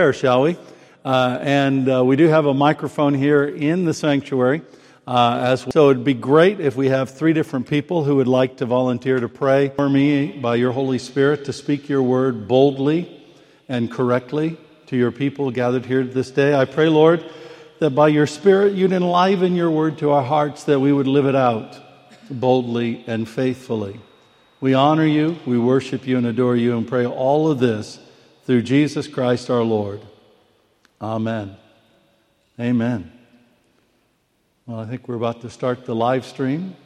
prayer, 0.00 0.12
shall 0.14 0.40
we? 0.40 0.56
Uh, 1.04 1.36
and 1.42 1.86
uh, 1.86 2.02
we 2.02 2.16
do 2.16 2.26
have 2.26 2.46
a 2.46 2.54
microphone 2.54 3.12
here 3.12 3.44
in 3.44 3.84
the 3.84 3.92
sanctuary. 3.92 4.62
Uh, 5.06 5.40
as 5.42 5.66
well. 5.66 5.72
So 5.72 5.90
it'd 5.90 6.04
be 6.04 6.14
great 6.14 6.58
if 6.58 6.74
we 6.74 6.88
have 6.88 7.10
three 7.10 7.34
different 7.34 7.68
people 7.68 8.02
who 8.02 8.16
would 8.16 8.26
like 8.26 8.56
to 8.58 8.64
volunteer 8.64 9.20
to 9.20 9.28
pray 9.28 9.68
for 9.76 9.90
me 9.90 10.38
by 10.38 10.54
your 10.54 10.72
Holy 10.72 10.98
Spirit 10.98 11.44
to 11.44 11.52
speak 11.52 11.90
your 11.90 12.02
word 12.02 12.48
boldly 12.48 13.22
and 13.68 13.90
correctly 13.90 14.56
to 14.86 14.96
your 14.96 15.10
people 15.10 15.50
gathered 15.50 15.84
here 15.84 16.02
this 16.02 16.30
day. 16.30 16.54
I 16.54 16.64
pray, 16.64 16.88
Lord, 16.88 17.22
that 17.80 17.90
by 17.90 18.08
your 18.08 18.26
Spirit 18.26 18.72
you'd 18.72 18.92
enliven 18.92 19.54
your 19.54 19.70
word 19.70 19.98
to 19.98 20.12
our 20.12 20.24
hearts 20.24 20.64
that 20.64 20.80
we 20.80 20.94
would 20.94 21.08
live 21.08 21.26
it 21.26 21.36
out 21.36 21.78
boldly 22.30 23.04
and 23.06 23.28
faithfully. 23.28 24.00
We 24.62 24.72
honor 24.72 25.04
you, 25.04 25.36
we 25.44 25.58
worship 25.58 26.06
you, 26.06 26.16
and 26.16 26.26
adore 26.26 26.56
you, 26.56 26.78
and 26.78 26.88
pray 26.88 27.04
all 27.04 27.50
of 27.50 27.58
this 27.58 27.98
through 28.44 28.62
Jesus 28.62 29.06
Christ 29.06 29.50
our 29.50 29.62
Lord. 29.62 30.00
Amen. 31.00 31.56
Amen. 32.58 33.12
Well, 34.66 34.80
I 34.80 34.86
think 34.86 35.08
we're 35.08 35.16
about 35.16 35.40
to 35.42 35.50
start 35.50 35.86
the 35.86 35.94
live 35.94 36.24
stream. 36.24 36.76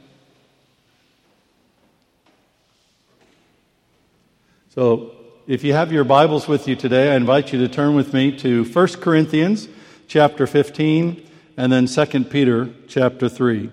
So, 4.75 5.13
if 5.47 5.63
you 5.63 5.73
have 5.75 5.93
your 5.93 6.05
Bibles 6.05 6.49
with 6.49 6.67
you 6.67 6.75
today, 6.75 7.13
I 7.13 7.17
invite 7.17 7.53
you 7.53 7.59
to 7.61 7.69
turn 7.69 7.95
with 7.95 8.15
me 8.15 8.37
to 8.39 8.65
1 8.65 8.89
Corinthians 8.95 9.69
chapter 10.09 10.47
15 10.47 11.29
and 11.57 11.73
then 11.73 11.87
2 11.87 12.25
Peter 12.25 12.71
chapter 12.89 13.29
3. 13.29 13.71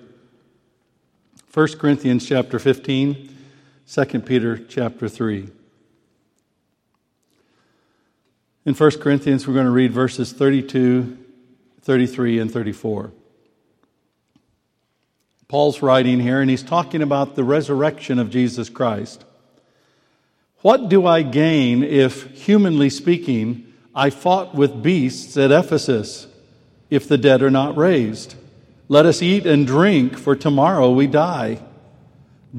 1 1.53 1.67
Corinthians 1.79 2.25
chapter 2.25 2.59
15, 2.59 3.37
2 3.87 4.05
Peter 4.19 4.57
chapter 4.57 5.09
3. 5.09 5.49
In 8.63 8.75
1 8.75 8.91
Corinthians, 8.99 9.47
we're 9.47 9.55
going 9.55 9.65
to 9.65 9.71
read 9.71 9.91
verses 9.91 10.31
32, 10.33 11.17
33, 11.81 12.37
and 12.37 12.51
34. 12.51 13.11
Paul's 15.47 15.81
writing 15.81 16.19
here, 16.19 16.39
and 16.39 16.49
he's 16.49 16.61
talking 16.61 17.01
about 17.01 17.35
the 17.35 17.43
resurrection 17.43 18.19
of 18.19 18.29
Jesus 18.29 18.69
Christ. 18.69 19.25
What 20.61 20.89
do 20.89 21.07
I 21.07 21.23
gain 21.23 21.83
if, 21.83 22.29
humanly 22.37 22.91
speaking, 22.91 23.73
I 23.95 24.11
fought 24.11 24.53
with 24.53 24.83
beasts 24.83 25.35
at 25.37 25.51
Ephesus, 25.51 26.27
if 26.91 27.07
the 27.07 27.17
dead 27.17 27.41
are 27.41 27.49
not 27.49 27.75
raised? 27.75 28.35
Let 28.87 29.07
us 29.07 29.23
eat 29.23 29.47
and 29.47 29.65
drink, 29.65 30.19
for 30.19 30.35
tomorrow 30.35 30.91
we 30.91 31.07
die. 31.07 31.63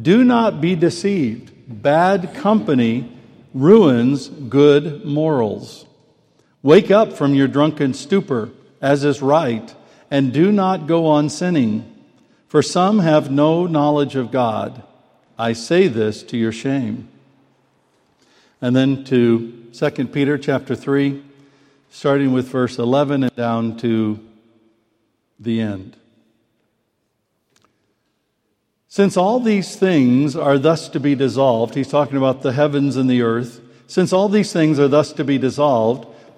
Do 0.01 0.25
not 0.25 0.61
be 0.61 0.75
deceived. 0.75 1.53
Bad 1.69 2.35
company 2.35 3.17
ruins 3.55 4.27
good 4.27 5.05
morals. 5.05 5.87
Wake 6.63 6.91
up 6.91 7.13
from 7.13 7.35
your 7.35 7.49
drunken 7.49 7.93
stupor, 7.93 8.51
as 8.81 9.05
is 9.05 9.21
right, 9.21 9.75
and 10.11 10.33
do 10.33 10.53
not 10.53 10.87
go 10.87 11.07
on 11.07 11.29
sinning. 11.29 11.89
For 12.47 12.63
some 12.63 13.01
have 13.01 13.31
no 13.31 13.67
knowledge 13.67 14.15
of 14.15 14.31
God. 14.31 14.83
I 15.39 15.55
say 15.55 15.89
this 15.89 16.23
to 16.25 16.37
your 16.37 16.53
shame. 16.53 17.09
And 18.61 18.77
then 18.77 19.03
to 19.05 19.71
2 19.73 19.91
Peter 20.09 20.39
chapter 20.39 20.77
3, 20.77 21.23
starting 21.91 22.33
with 22.33 22.47
verse 22.49 22.79
11 22.79 23.25
and 23.25 23.35
down 23.35 23.77
to 23.79 24.21
the 25.41 25.61
end. 25.61 25.97
Since 28.87 29.17
all 29.17 29.41
these 29.41 29.75
things 29.75 30.37
are 30.37 30.59
thus 30.59 30.89
to 30.91 31.01
be 31.01 31.15
dissolved, 31.15 31.75
he's 31.75 31.89
talking 31.89 32.19
about 32.19 32.43
the 32.43 32.53
heavens 32.53 32.97
and 32.97 33.09
the 33.09 33.23
earth. 33.23 33.61
Since 33.87 34.13
all 34.13 34.29
these 34.29 34.53
things 34.53 34.79
are 34.79 34.89
thus 34.89 35.13
to 35.15 35.25
be 35.25 35.39
dissolved, 35.39 36.12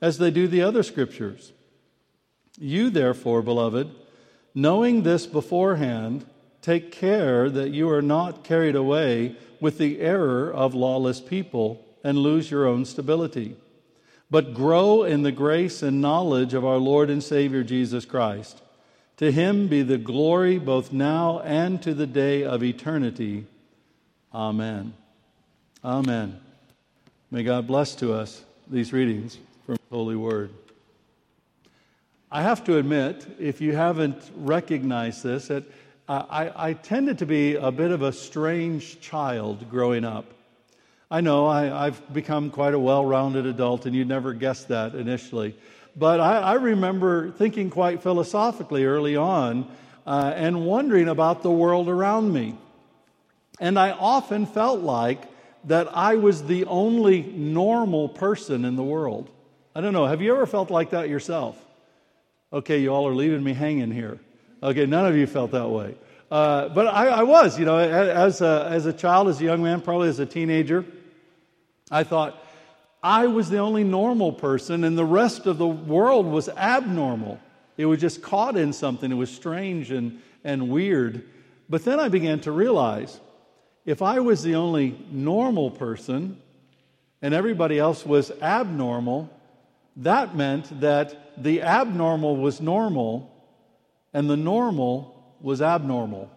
as 0.00 0.18
they 0.18 0.30
do 0.30 0.46
the 0.46 0.62
other 0.62 0.82
scriptures. 0.82 1.52
You, 2.58 2.90
therefore, 2.90 3.42
beloved, 3.42 3.90
knowing 4.54 5.02
this 5.02 5.26
beforehand, 5.26 6.24
take 6.62 6.90
care 6.90 7.50
that 7.50 7.70
you 7.70 7.90
are 7.90 8.02
not 8.02 8.44
carried 8.44 8.76
away 8.76 9.36
with 9.60 9.78
the 9.78 10.00
error 10.00 10.52
of 10.52 10.74
lawless 10.74 11.20
people 11.20 11.84
and 12.02 12.18
lose 12.18 12.50
your 12.50 12.66
own 12.66 12.84
stability, 12.84 13.56
but 14.30 14.54
grow 14.54 15.02
in 15.02 15.22
the 15.22 15.32
grace 15.32 15.82
and 15.82 16.00
knowledge 16.00 16.54
of 16.54 16.64
our 16.64 16.78
Lord 16.78 17.10
and 17.10 17.22
Savior 17.22 17.62
Jesus 17.62 18.04
Christ. 18.04 18.62
To 19.18 19.32
him 19.32 19.68
be 19.68 19.82
the 19.82 19.98
glory 19.98 20.58
both 20.58 20.92
now 20.92 21.40
and 21.40 21.82
to 21.82 21.94
the 21.94 22.06
day 22.06 22.44
of 22.44 22.62
eternity. 22.62 23.46
Amen. 24.34 24.92
Amen. 25.84 26.40
May 27.30 27.42
God 27.42 27.66
bless 27.66 27.94
to 27.96 28.12
us 28.12 28.42
these 28.68 28.92
readings 28.92 29.38
Holy 29.90 30.16
Word. 30.16 30.50
I 32.30 32.42
have 32.42 32.64
to 32.64 32.76
admit, 32.76 33.24
if 33.38 33.60
you 33.60 33.76
haven't 33.76 34.18
recognized 34.34 35.22
this, 35.22 35.46
that 35.46 35.62
I, 36.08 36.50
I 36.56 36.72
tended 36.72 37.18
to 37.18 37.26
be 37.26 37.54
a 37.54 37.70
bit 37.70 37.92
of 37.92 38.02
a 38.02 38.12
strange 38.12 39.00
child 39.00 39.70
growing 39.70 40.04
up. 40.04 40.24
I 41.08 41.20
know 41.20 41.46
I, 41.46 41.84
have 41.84 42.12
become 42.12 42.50
quite 42.50 42.74
a 42.74 42.78
well 42.80 43.04
rounded 43.04 43.46
adult, 43.46 43.86
and 43.86 43.94
you'd 43.94 44.08
never 44.08 44.32
guess 44.34 44.64
that 44.64 44.96
initially. 44.96 45.56
But 45.94 46.18
I, 46.18 46.38
I 46.38 46.54
remember 46.54 47.30
thinking 47.30 47.70
quite 47.70 48.02
philosophically 48.02 48.84
early 48.84 49.14
on 49.14 49.70
uh, 50.04 50.32
and 50.34 50.66
wondering 50.66 51.08
about 51.08 51.42
the 51.44 51.50
world 51.50 51.88
around 51.88 52.32
me. 52.32 52.56
And 53.60 53.78
I 53.78 53.92
often 53.92 54.46
felt 54.46 54.80
like 54.80 55.22
that 55.64 55.96
I 55.96 56.16
was 56.16 56.42
the 56.44 56.64
only 56.64 57.22
normal 57.22 58.08
person 58.08 58.64
in 58.64 58.74
the 58.74 58.84
world. 58.84 59.30
I 59.76 59.82
don't 59.82 59.92
know. 59.92 60.06
Have 60.06 60.22
you 60.22 60.32
ever 60.32 60.46
felt 60.46 60.70
like 60.70 60.88
that 60.92 61.10
yourself? 61.10 61.62
Okay, 62.50 62.78
you 62.78 62.88
all 62.88 63.06
are 63.06 63.14
leaving 63.14 63.44
me 63.44 63.52
hanging 63.52 63.90
here. 63.90 64.18
Okay, 64.62 64.86
none 64.86 65.04
of 65.04 65.14
you 65.14 65.26
felt 65.26 65.50
that 65.50 65.68
way. 65.68 65.94
Uh, 66.30 66.70
but 66.70 66.86
I, 66.86 67.08
I, 67.08 67.22
was, 67.24 67.58
you 67.58 67.66
know, 67.66 67.76
as 67.76 68.40
a, 68.40 68.68
as 68.70 68.86
a 68.86 68.92
child, 68.94 69.28
as 69.28 69.38
a 69.38 69.44
young 69.44 69.62
man, 69.62 69.82
probably 69.82 70.08
as 70.08 70.18
a 70.18 70.24
teenager, 70.24 70.86
I 71.90 72.04
thought 72.04 72.42
I 73.02 73.26
was 73.26 73.50
the 73.50 73.58
only 73.58 73.84
normal 73.84 74.32
person 74.32 74.82
and 74.82 74.96
the 74.96 75.04
rest 75.04 75.44
of 75.44 75.58
the 75.58 75.66
world 75.66 76.24
was 76.24 76.48
abnormal. 76.48 77.38
It 77.76 77.84
was 77.84 78.00
just 78.00 78.22
caught 78.22 78.56
in 78.56 78.72
something. 78.72 79.12
It 79.12 79.16
was 79.16 79.30
strange 79.30 79.90
and, 79.90 80.22
and 80.42 80.70
weird. 80.70 81.28
But 81.68 81.84
then 81.84 82.00
I 82.00 82.08
began 82.08 82.40
to 82.40 82.50
realize 82.50 83.20
if 83.84 84.00
I 84.00 84.20
was 84.20 84.42
the 84.42 84.54
only 84.54 84.98
normal 85.10 85.70
person 85.70 86.40
and 87.20 87.34
everybody 87.34 87.78
else 87.78 88.06
was 88.06 88.30
abnormal, 88.40 89.30
that 89.96 90.36
meant 90.36 90.80
that 90.80 91.42
the 91.42 91.62
abnormal 91.62 92.36
was 92.36 92.60
normal 92.60 93.32
and 94.12 94.28
the 94.28 94.36
normal 94.36 95.36
was 95.40 95.62
abnormal. 95.62 96.30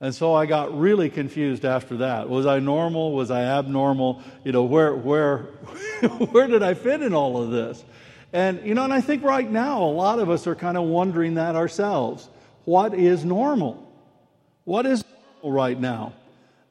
And 0.00 0.14
so 0.14 0.34
I 0.34 0.44
got 0.44 0.78
really 0.78 1.08
confused 1.08 1.64
after 1.64 1.98
that. 1.98 2.28
Was 2.28 2.44
I 2.46 2.58
normal? 2.58 3.12
Was 3.12 3.30
I 3.30 3.44
abnormal? 3.44 4.22
You 4.44 4.52
know, 4.52 4.64
where, 4.64 4.94
where, 4.94 5.38
where 6.32 6.46
did 6.46 6.62
I 6.62 6.74
fit 6.74 7.00
in 7.00 7.14
all 7.14 7.42
of 7.42 7.50
this? 7.50 7.82
And, 8.32 8.66
you 8.66 8.74
know, 8.74 8.84
and 8.84 8.92
I 8.92 9.00
think 9.00 9.22
right 9.22 9.48
now 9.50 9.82
a 9.82 9.92
lot 9.92 10.18
of 10.18 10.28
us 10.28 10.46
are 10.46 10.54
kind 10.54 10.76
of 10.76 10.84
wondering 10.84 11.34
that 11.34 11.54
ourselves. 11.54 12.28
What 12.64 12.92
is 12.92 13.24
normal? 13.24 13.90
What 14.64 14.86
is 14.86 15.04
normal 15.42 15.52
right 15.52 15.78
now? 15.78 16.12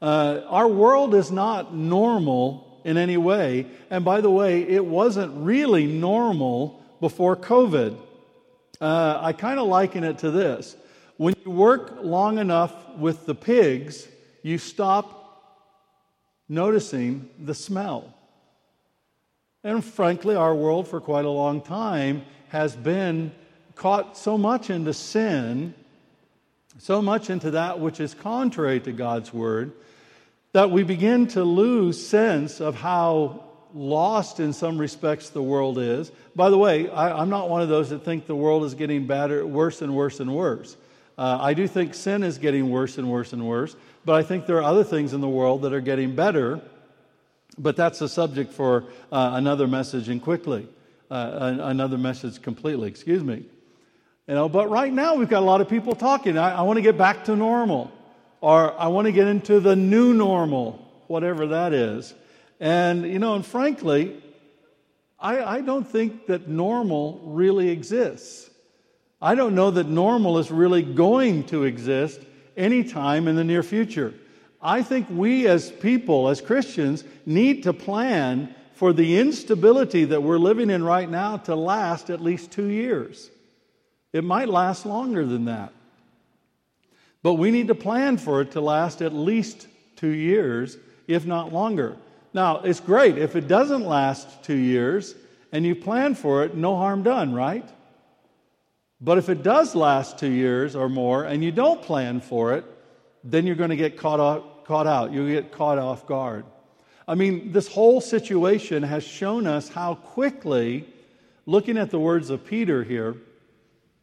Uh, 0.01 0.41
our 0.47 0.67
world 0.67 1.15
is 1.15 1.31
not 1.31 1.73
normal 1.73 2.72
in 2.83 2.97
any 2.97 3.17
way. 3.17 3.67
And 3.89 4.03
by 4.03 4.21
the 4.21 4.29
way, 4.29 4.63
it 4.63 4.85
wasn't 4.85 5.33
really 5.35 5.87
normal 5.87 6.83
before 6.99 7.35
COVID. 7.35 7.97
Uh, 8.79 9.19
I 9.21 9.33
kind 9.33 9.59
of 9.59 9.67
liken 9.67 10.03
it 10.03 10.19
to 10.19 10.31
this. 10.31 10.75
When 11.17 11.35
you 11.45 11.51
work 11.51 11.99
long 12.01 12.37
enough 12.37 12.73
with 12.97 13.25
the 13.25 13.35
pigs, 13.35 14.07
you 14.41 14.57
stop 14.57 15.21
noticing 16.49 17.29
the 17.39 17.53
smell. 17.53 18.13
And 19.63 19.83
frankly, 19.83 20.35
our 20.35 20.53
world 20.53 20.87
for 20.87 20.99
quite 20.99 21.25
a 21.25 21.29
long 21.29 21.61
time 21.61 22.25
has 22.49 22.75
been 22.75 23.31
caught 23.75 24.17
so 24.17 24.37
much 24.37 24.69
into 24.69 24.93
sin, 24.93 25.73
so 26.77 27.01
much 27.01 27.29
into 27.29 27.51
that 27.51 27.79
which 27.79 27.99
is 27.99 28.13
contrary 28.13 28.79
to 28.81 28.91
God's 28.91 29.33
word, 29.33 29.71
that 30.53 30.71
we 30.71 30.83
begin 30.83 31.27
to 31.27 31.43
lose 31.43 32.05
sense 32.05 32.61
of 32.61 32.75
how 32.75 33.43
lost 33.73 34.39
in 34.39 34.53
some 34.53 34.77
respects 34.77 35.29
the 35.29 35.41
world 35.41 35.77
is. 35.77 36.11
By 36.35 36.49
the 36.49 36.57
way, 36.57 36.89
I, 36.89 37.21
am 37.21 37.29
not 37.29 37.49
one 37.49 37.61
of 37.61 37.69
those 37.69 37.89
that 37.89 38.05
think 38.05 38.25
the 38.27 38.35
world 38.35 38.63
is 38.63 38.75
getting 38.75 39.07
better, 39.07 39.45
worse 39.45 39.81
and 39.81 39.95
worse 39.95 40.19
and 40.19 40.33
worse. 40.33 40.77
Uh, 41.17 41.37
I 41.41 41.53
do 41.53 41.67
think 41.67 41.93
sin 41.93 42.23
is 42.23 42.37
getting 42.37 42.69
worse 42.69 42.97
and 42.97 43.11
worse 43.11 43.33
and 43.33 43.47
worse, 43.47 43.75
but 44.05 44.13
I 44.13 44.23
think 44.23 44.45
there 44.45 44.57
are 44.57 44.63
other 44.63 44.83
things 44.83 45.13
in 45.13 45.21
the 45.21 45.29
world 45.29 45.63
that 45.63 45.73
are 45.73 45.81
getting 45.81 46.15
better 46.15 46.61
but 47.57 47.75
that's 47.75 48.01
a 48.01 48.09
subject 48.09 48.51
for 48.51 48.85
uh, 49.11 49.31
another 49.33 49.67
message 49.67 50.09
and 50.09 50.21
quickly, 50.21 50.67
uh, 51.11 51.57
another 51.61 51.97
message 51.97 52.41
completely, 52.41 52.87
excuse 52.87 53.23
me. 53.23 53.45
You 54.27 54.35
know, 54.35 54.49
but 54.49 54.69
right 54.69 54.91
now 54.91 55.15
we've 55.15 55.29
got 55.29 55.43
a 55.43 55.45
lot 55.45 55.61
of 55.61 55.67
people 55.69 55.95
talking. 55.95 56.37
I, 56.37 56.55
I 56.55 56.61
want 56.61 56.77
to 56.77 56.81
get 56.81 56.97
back 56.97 57.25
to 57.25 57.35
normal, 57.35 57.91
or 58.43 58.77
I 58.77 58.87
want 58.89 59.05
to 59.05 59.13
get 59.13 59.27
into 59.27 59.61
the 59.61 59.73
new 59.73 60.13
normal, 60.13 60.73
whatever 61.07 61.47
that 61.47 61.71
is. 61.71 62.13
And, 62.59 63.05
you 63.09 63.17
know, 63.17 63.35
and 63.35 63.45
frankly, 63.45 64.21
I, 65.17 65.39
I 65.41 65.61
don't 65.61 65.87
think 65.87 66.25
that 66.25 66.49
normal 66.49 67.21
really 67.23 67.69
exists. 67.69 68.49
I 69.21 69.35
don't 69.35 69.55
know 69.55 69.71
that 69.71 69.87
normal 69.87 70.39
is 70.39 70.51
really 70.51 70.81
going 70.81 71.45
to 71.45 71.63
exist 71.63 72.19
anytime 72.57 73.29
in 73.29 73.37
the 73.37 73.45
near 73.45 73.63
future. 73.63 74.13
I 74.61 74.83
think 74.83 75.07
we 75.09 75.47
as 75.47 75.71
people, 75.71 76.27
as 76.27 76.41
Christians, 76.41 77.05
need 77.25 77.63
to 77.63 77.71
plan 77.71 78.53
for 78.73 78.91
the 78.91 79.19
instability 79.21 80.03
that 80.03 80.21
we're 80.21 80.37
living 80.37 80.69
in 80.69 80.83
right 80.83 81.09
now 81.09 81.37
to 81.37 81.55
last 81.55 82.09
at 82.09 82.19
least 82.19 82.51
two 82.51 82.67
years. 82.67 83.31
It 84.11 84.25
might 84.25 84.49
last 84.49 84.85
longer 84.85 85.25
than 85.25 85.45
that. 85.45 85.71
But 87.23 87.35
we 87.35 87.49
need 87.49 87.69
to 87.69 87.75
plan 87.75 88.17
for 88.17 88.41
it 88.41 88.51
to 88.51 88.61
last 88.61 89.01
at 89.01 89.13
least 89.13 89.67
two 89.95 90.09
years, 90.09 90.77
if 91.07 91.25
not 91.25 91.51
longer. 91.51 91.97
Now, 92.33 92.59
it's 92.59 92.79
great 92.79 93.17
if 93.17 93.35
it 93.35 93.47
doesn't 93.47 93.85
last 93.85 94.43
two 94.43 94.57
years 94.57 95.15
and 95.51 95.65
you 95.65 95.75
plan 95.75 96.15
for 96.15 96.43
it, 96.43 96.55
no 96.55 96.75
harm 96.75 97.03
done, 97.03 97.33
right? 97.33 97.67
But 98.99 99.17
if 99.17 99.29
it 99.29 99.43
does 99.43 99.75
last 99.75 100.19
two 100.19 100.31
years 100.31 100.75
or 100.75 100.89
more 100.89 101.23
and 101.23 101.43
you 101.43 101.51
don't 101.51 101.81
plan 101.81 102.21
for 102.21 102.53
it, 102.53 102.65
then 103.23 103.47
you're 103.47 103.55
going 103.55 103.69
to 103.69 103.75
get 103.75 103.97
caught 103.97 104.19
up 104.19 104.53
caught 104.65 104.87
out. 104.87 105.11
You 105.11 105.29
get 105.29 105.51
caught 105.51 105.77
off 105.77 106.05
guard. 106.05 106.45
I 107.07 107.15
mean, 107.15 107.51
this 107.51 107.67
whole 107.67 107.99
situation 107.99 108.83
has 108.83 109.03
shown 109.03 109.45
us 109.45 109.67
how 109.67 109.95
quickly, 109.95 110.87
looking 111.45 111.77
at 111.77 111.91
the 111.91 111.99
words 111.99 112.29
of 112.29 112.45
Peter 112.45 112.83
here, 112.83 113.15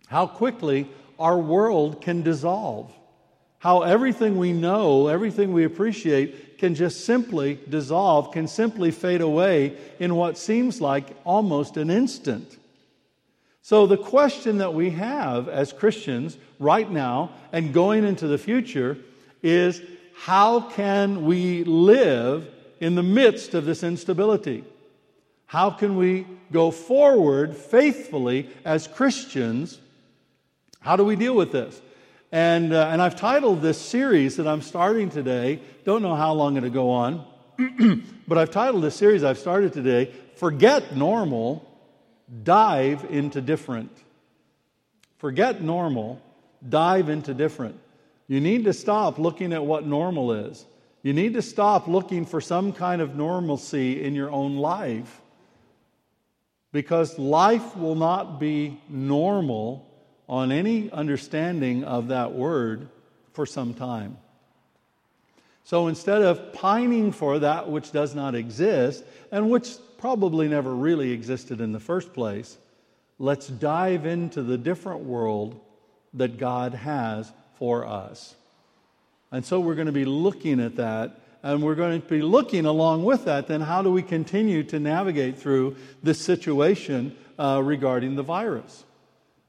how 0.06 0.26
quickly 0.26 0.88
our 1.19 1.38
world 1.38 2.02
can 2.02 2.23
dissolve. 2.23 2.93
How 3.60 3.82
everything 3.82 4.38
we 4.38 4.54
know, 4.54 5.08
everything 5.08 5.52
we 5.52 5.64
appreciate, 5.64 6.56
can 6.58 6.74
just 6.74 7.04
simply 7.04 7.58
dissolve, 7.68 8.32
can 8.32 8.48
simply 8.48 8.90
fade 8.90 9.20
away 9.20 9.76
in 9.98 10.14
what 10.14 10.38
seems 10.38 10.80
like 10.80 11.14
almost 11.24 11.76
an 11.76 11.90
instant. 11.90 12.56
So, 13.60 13.86
the 13.86 13.98
question 13.98 14.58
that 14.58 14.72
we 14.72 14.90
have 14.90 15.46
as 15.48 15.74
Christians 15.74 16.38
right 16.58 16.90
now 16.90 17.32
and 17.52 17.74
going 17.74 18.04
into 18.04 18.26
the 18.26 18.38
future 18.38 18.96
is 19.42 19.82
how 20.16 20.60
can 20.60 21.26
we 21.26 21.62
live 21.64 22.48
in 22.80 22.94
the 22.94 23.02
midst 23.02 23.52
of 23.52 23.66
this 23.66 23.82
instability? 23.82 24.64
How 25.44 25.68
can 25.68 25.96
we 25.96 26.26
go 26.50 26.70
forward 26.70 27.54
faithfully 27.54 28.48
as 28.64 28.88
Christians? 28.88 29.78
How 30.80 30.96
do 30.96 31.04
we 31.04 31.14
deal 31.14 31.34
with 31.34 31.52
this? 31.52 31.80
And, 32.32 32.72
uh, 32.72 32.88
and 32.90 33.02
I've 33.02 33.16
titled 33.16 33.60
this 33.60 33.80
series 33.80 34.36
that 34.36 34.46
I'm 34.46 34.62
starting 34.62 35.10
today, 35.10 35.60
don't 35.84 36.02
know 36.02 36.14
how 36.14 36.32
long 36.32 36.56
it'll 36.56 36.70
go 36.70 36.90
on, 36.90 37.24
but 38.28 38.38
I've 38.38 38.50
titled 38.50 38.82
this 38.84 38.94
series 38.94 39.24
I've 39.24 39.38
started 39.38 39.72
today, 39.72 40.12
Forget 40.36 40.96
Normal, 40.96 41.66
Dive 42.44 43.04
into 43.10 43.40
Different. 43.40 43.90
Forget 45.20 45.60
normal, 45.60 46.18
dive 46.66 47.10
into 47.10 47.34
different. 47.34 47.78
You 48.26 48.40
need 48.40 48.64
to 48.64 48.72
stop 48.72 49.18
looking 49.18 49.52
at 49.52 49.62
what 49.62 49.86
normal 49.86 50.32
is. 50.32 50.64
You 51.02 51.12
need 51.12 51.34
to 51.34 51.42
stop 51.42 51.88
looking 51.88 52.24
for 52.24 52.40
some 52.40 52.72
kind 52.72 53.02
of 53.02 53.16
normalcy 53.16 54.02
in 54.02 54.14
your 54.14 54.30
own 54.30 54.56
life 54.56 55.20
because 56.72 57.18
life 57.18 57.76
will 57.76 57.96
not 57.96 58.40
be 58.40 58.80
normal 58.88 59.86
on 60.30 60.52
any 60.52 60.88
understanding 60.92 61.82
of 61.82 62.08
that 62.08 62.32
word 62.32 62.88
for 63.32 63.44
some 63.44 63.74
time. 63.74 64.16
So 65.64 65.88
instead 65.88 66.22
of 66.22 66.52
pining 66.52 67.10
for 67.10 67.40
that 67.40 67.68
which 67.68 67.90
does 67.90 68.14
not 68.14 68.36
exist 68.36 69.02
and 69.32 69.50
which 69.50 69.72
probably 69.98 70.46
never 70.46 70.72
really 70.72 71.10
existed 71.10 71.60
in 71.60 71.72
the 71.72 71.80
first 71.80 72.14
place, 72.14 72.56
let's 73.18 73.48
dive 73.48 74.06
into 74.06 74.44
the 74.44 74.56
different 74.56 75.00
world 75.00 75.60
that 76.14 76.38
God 76.38 76.74
has 76.74 77.30
for 77.58 77.84
us. 77.84 78.36
And 79.32 79.44
so 79.44 79.58
we're 79.58 79.74
going 79.74 79.86
to 79.86 79.92
be 79.92 80.04
looking 80.04 80.60
at 80.60 80.76
that. 80.76 81.20
And 81.42 81.62
we're 81.62 81.74
going 81.74 82.02
to 82.02 82.06
be 82.06 82.22
looking 82.22 82.66
along 82.66 83.04
with 83.04 83.24
that, 83.24 83.48
then 83.48 83.62
how 83.62 83.80
do 83.80 83.90
we 83.90 84.02
continue 84.02 84.62
to 84.64 84.78
navigate 84.78 85.38
through 85.38 85.76
this 86.02 86.20
situation 86.20 87.16
uh, 87.38 87.62
regarding 87.64 88.14
the 88.14 88.22
virus? 88.22 88.84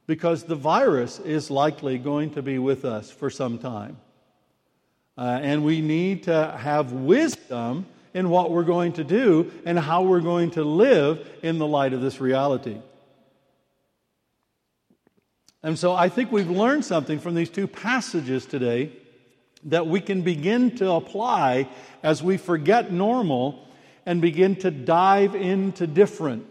Because 0.07 0.44
the 0.44 0.56
virus 0.56 1.19
is 1.19 1.50
likely 1.50 1.98
going 1.98 2.31
to 2.31 2.42
be 2.42 2.59
with 2.59 2.86
us 2.86 3.09
for 3.09 3.30
some 3.30 3.57
time. 3.59 3.98
Uh, 5.18 5.39
and 5.42 5.63
we 5.63 5.81
need 5.81 6.24
to 6.24 6.57
have 6.57 6.92
wisdom 6.92 7.86
in 8.13 8.30
what 8.30 8.51
we're 8.51 8.63
going 8.63 8.94
to 8.94 9.03
do 9.03 9.51
and 9.65 9.77
how 9.77 10.03
we're 10.03 10.21
going 10.21 10.51
to 10.51 10.63
live 10.63 11.27
in 11.44 11.57
the 11.59 11.68
light 11.68 11.94
of 11.94 12.01
this 12.01 12.19
reality. 12.19 12.77
And 15.63 15.77
so 15.77 15.94
I 15.94 16.09
think 16.09 16.31
we've 16.31 16.50
learned 16.50 16.84
something 16.86 17.20
from 17.20 17.36
these 17.36 17.50
two 17.50 17.67
passages 17.67 18.46
today 18.46 18.91
that 19.65 19.86
we 19.86 20.01
can 20.01 20.24
begin 20.24 20.75
to 20.77 20.91
apply 20.91 21.70
as 22.01 22.24
we 22.24 22.38
forget 22.38 22.91
normal 22.91 23.67
and 24.05 24.22
begin 24.22 24.55
to 24.58 24.72
dive 24.72 25.36
into 25.36 25.86
different. 25.86 26.50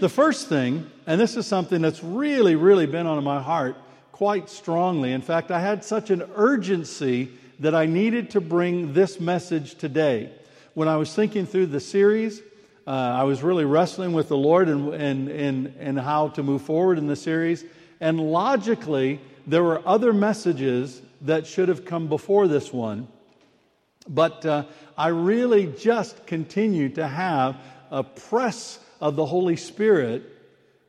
The 0.00 0.08
first 0.08 0.48
thing, 0.48 0.90
and 1.06 1.20
this 1.20 1.36
is 1.36 1.46
something 1.46 1.80
that's 1.80 2.02
really, 2.02 2.56
really 2.56 2.86
been 2.86 3.06
on 3.06 3.22
my 3.22 3.40
heart 3.40 3.76
quite 4.10 4.50
strongly. 4.50 5.12
In 5.12 5.22
fact, 5.22 5.52
I 5.52 5.60
had 5.60 5.84
such 5.84 6.10
an 6.10 6.24
urgency 6.34 7.30
that 7.60 7.76
I 7.76 7.86
needed 7.86 8.30
to 8.30 8.40
bring 8.40 8.92
this 8.92 9.20
message 9.20 9.76
today. 9.76 10.32
When 10.74 10.88
I 10.88 10.96
was 10.96 11.14
thinking 11.14 11.46
through 11.46 11.66
the 11.66 11.78
series, 11.78 12.42
uh, 12.88 12.90
I 12.90 13.22
was 13.22 13.44
really 13.44 13.64
wrestling 13.64 14.12
with 14.12 14.28
the 14.28 14.36
Lord 14.36 14.68
and, 14.68 14.92
and, 14.94 15.28
and, 15.28 15.74
and 15.78 15.98
how 15.98 16.28
to 16.30 16.42
move 16.42 16.62
forward 16.62 16.98
in 16.98 17.06
the 17.06 17.16
series. 17.16 17.64
And 18.00 18.18
logically, 18.32 19.20
there 19.46 19.62
were 19.62 19.80
other 19.86 20.12
messages 20.12 21.02
that 21.20 21.46
should 21.46 21.68
have 21.68 21.84
come 21.84 22.08
before 22.08 22.48
this 22.48 22.72
one. 22.72 23.06
But 24.08 24.44
uh, 24.44 24.64
I 24.98 25.08
really 25.08 25.68
just 25.78 26.26
continue 26.26 26.88
to 26.90 27.06
have 27.06 27.56
a 27.92 28.02
press 28.02 28.80
of 29.04 29.16
the 29.16 29.26
Holy 29.26 29.54
Spirit 29.54 30.22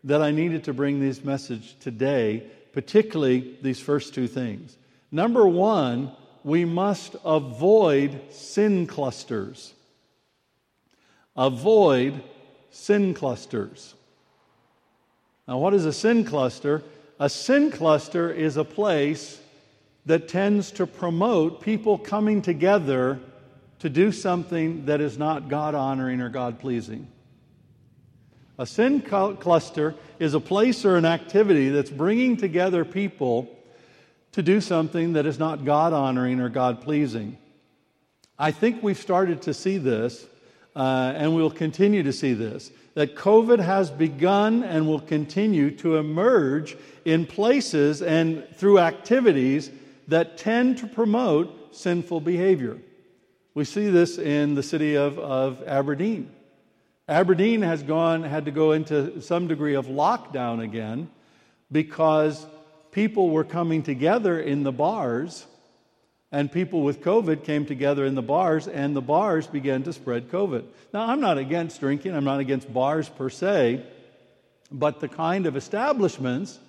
that 0.06 0.22
I 0.22 0.32
needed 0.32 0.64
to 0.64 0.74
bring 0.74 1.02
this 1.02 1.22
message 1.26 1.76
today, 1.82 2.44
particularly 2.72 3.58
these 3.62 3.82
first 3.82 4.14
two 4.14 4.26
things. 4.26 4.78
Number 5.12 5.46
one, 5.46 6.14
we 6.42 6.64
must 6.64 7.18
avoid 7.26 8.22
sin 8.32 8.88
clusters. 8.88 9.74
Avoid 11.36 12.24
sin 12.72 13.14
clusters. 13.14 13.96
Now, 15.46 15.58
what 15.58 15.74
is 15.74 15.84
a 15.84 15.92
sin 15.92 16.24
cluster? 16.24 16.84
A 17.20 17.30
sin 17.30 17.70
cluster 17.70 18.32
is 18.32 18.56
a 18.56 18.64
place 18.64 19.42
that 20.06 20.30
tends 20.30 20.72
to 20.72 20.88
promote 20.88 21.60
people 21.60 21.98
coming 21.98 22.42
together 22.42 23.20
to 23.80 23.90
do 23.90 24.14
something 24.14 24.86
that 24.86 25.02
is 25.02 25.18
not 25.18 25.50
God 25.50 25.76
honoring 25.76 26.22
or 26.22 26.30
God 26.30 26.62
pleasing. 26.62 27.10
A 28.58 28.66
sin 28.66 29.02
cluster 29.02 29.96
is 30.20 30.34
a 30.34 30.40
place 30.40 30.86
or 30.86 30.96
an 30.96 31.06
activity 31.06 31.70
that's 31.70 31.90
bringing 31.90 32.38
together 32.38 32.86
people 32.86 33.50
to 34.32 34.42
do 34.42 34.62
something 34.62 35.14
that 35.14 35.26
is 35.26 35.40
not 35.40 35.66
God 35.66 35.94
honoring 35.94 36.40
or 36.40 36.50
God 36.50 36.82
pleasing. 36.82 37.38
I 38.38 38.52
think 38.52 38.84
we've 38.84 38.98
started 38.98 39.42
to 39.44 39.54
see 39.54 39.78
this 39.78 40.26
uh, 40.76 41.14
and 41.16 41.34
we'll 41.34 41.50
continue 41.50 42.04
to 42.04 42.12
see 42.12 42.34
this, 42.34 42.70
that 42.96 43.16
COVID 43.16 43.60
has 43.60 43.90
begun 43.90 44.64
and 44.64 44.86
will 44.86 45.00
continue 45.00 45.72
to 45.78 45.96
emerge 45.96 46.78
in 47.06 47.26
places 47.26 48.02
and 48.02 48.46
through 48.56 48.80
activities 48.80 49.72
that 50.08 50.38
tend 50.38 50.78
to 50.80 50.88
promote 50.88 51.76
sinful 51.76 52.22
behavior. 52.22 52.78
We 53.54 53.64
see 53.64 53.90
this 53.90 54.18
in 54.18 54.56
the 54.56 54.64
city 54.64 54.96
of, 54.96 55.18
of 55.18 55.64
Aberdeen. 55.66 56.30
Aberdeen 57.08 57.62
has 57.62 57.84
gone, 57.84 58.24
had 58.24 58.46
to 58.46 58.52
go 58.52 58.72
into 58.72 59.22
some 59.22 59.48
degree 59.48 59.76
of 59.76 59.86
lockdown 59.86 60.64
again 60.64 61.08
because 61.72 62.44
people 62.92 63.30
were 63.30 63.44
coming 63.44 63.84
together 63.84 64.40
in 64.40 64.64
the 64.64 64.72
bars, 64.72 65.46
and 66.32 66.52
people 66.52 66.82
with 66.82 67.04
COVID 67.04 67.44
came 67.44 67.68
together 67.68 68.08
in 68.08 68.16
the 68.16 68.24
bars, 68.24 68.68
and 68.68 68.96
the 68.96 69.02
bars 69.02 69.46
began 69.46 69.84
to 69.84 69.94
spread 69.94 70.32
COVID. 70.32 70.64
Now, 70.94 71.08
I'm 71.08 71.20
not 71.20 71.38
against 71.38 71.80
drinking, 71.80 72.16
I'm 72.16 72.24
not 72.24 72.40
against 72.40 72.74
bars 72.74 73.08
per 73.08 73.30
se, 73.30 73.86
but 74.72 75.00
the 75.00 75.08
kind 75.08 75.46
of 75.46 75.56
establishments 75.56 76.60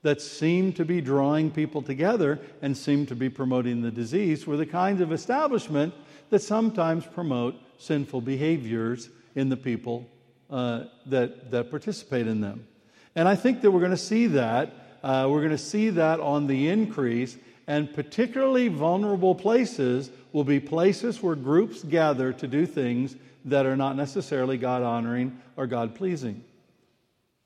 that 0.00 0.22
seem 0.22 0.72
to 0.74 0.84
be 0.86 1.02
drawing 1.02 1.50
people 1.50 1.82
together 1.82 2.40
and 2.62 2.74
seem 2.74 3.04
to 3.06 3.14
be 3.14 3.28
promoting 3.28 3.82
the 3.82 3.90
disease 3.90 4.46
were 4.46 4.56
the 4.56 4.64
kinds 4.64 5.02
of 5.02 5.12
establishment 5.12 5.92
that 6.30 6.40
sometimes 6.40 7.04
promote 7.04 7.54
sinful 7.78 8.22
behaviors 8.22 9.10
in 9.34 9.48
the 9.48 9.56
people 9.56 10.08
uh, 10.50 10.84
that, 11.06 11.50
that 11.50 11.70
participate 11.70 12.26
in 12.26 12.40
them. 12.40 12.66
And 13.14 13.28
I 13.28 13.36
think 13.36 13.60
that 13.62 13.70
we're 13.70 13.80
going 13.80 13.90
to 13.92 13.96
see 13.96 14.26
that. 14.28 14.72
Uh, 15.02 15.28
we're 15.30 15.40
going 15.40 15.50
to 15.50 15.58
see 15.58 15.90
that 15.90 16.20
on 16.20 16.46
the 16.46 16.68
increase, 16.68 17.36
and 17.66 17.92
particularly 17.92 18.68
vulnerable 18.68 19.34
places 19.34 20.10
will 20.32 20.44
be 20.44 20.60
places 20.60 21.22
where 21.22 21.34
groups 21.34 21.82
gather 21.84 22.32
to 22.32 22.48
do 22.48 22.66
things 22.66 23.14
that 23.44 23.66
are 23.66 23.76
not 23.76 23.96
necessarily 23.96 24.56
God 24.56 24.82
honoring 24.82 25.38
or 25.56 25.66
God 25.66 25.94
pleasing. 25.94 26.42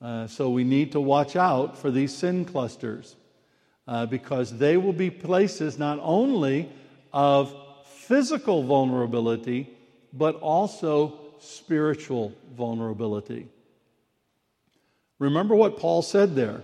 Uh, 0.01 0.29
so 0.29 0.49
we 0.51 0.63
need 0.63 0.93
to 0.93 1.01
watch 1.01 1.35
out 1.35 1.77
for 1.77 1.91
these 1.91 2.15
sin 2.15 2.45
clusters 2.45 3.17
uh, 3.89 4.07
because 4.07 4.57
they 4.57 4.77
will 4.77 4.93
be 4.93 5.11
places 5.11 5.79
not 5.79 5.99
only 6.01 6.71
of 7.13 7.55
physical 7.85 8.63
vulnerability, 8.63 9.69
but 10.13 10.37
also 10.37 11.19
spiritual 11.41 12.33
vulnerability. 12.57 13.49
Remember 15.19 15.55
what 15.55 15.79
Paul 15.79 16.03
said 16.03 16.35
there. 16.35 16.63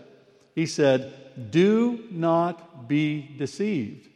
He 0.55 0.67
said, 0.67 1.13
Do 1.51 2.05
not 2.11 2.89
be 2.89 3.35
deceived. 3.37 4.09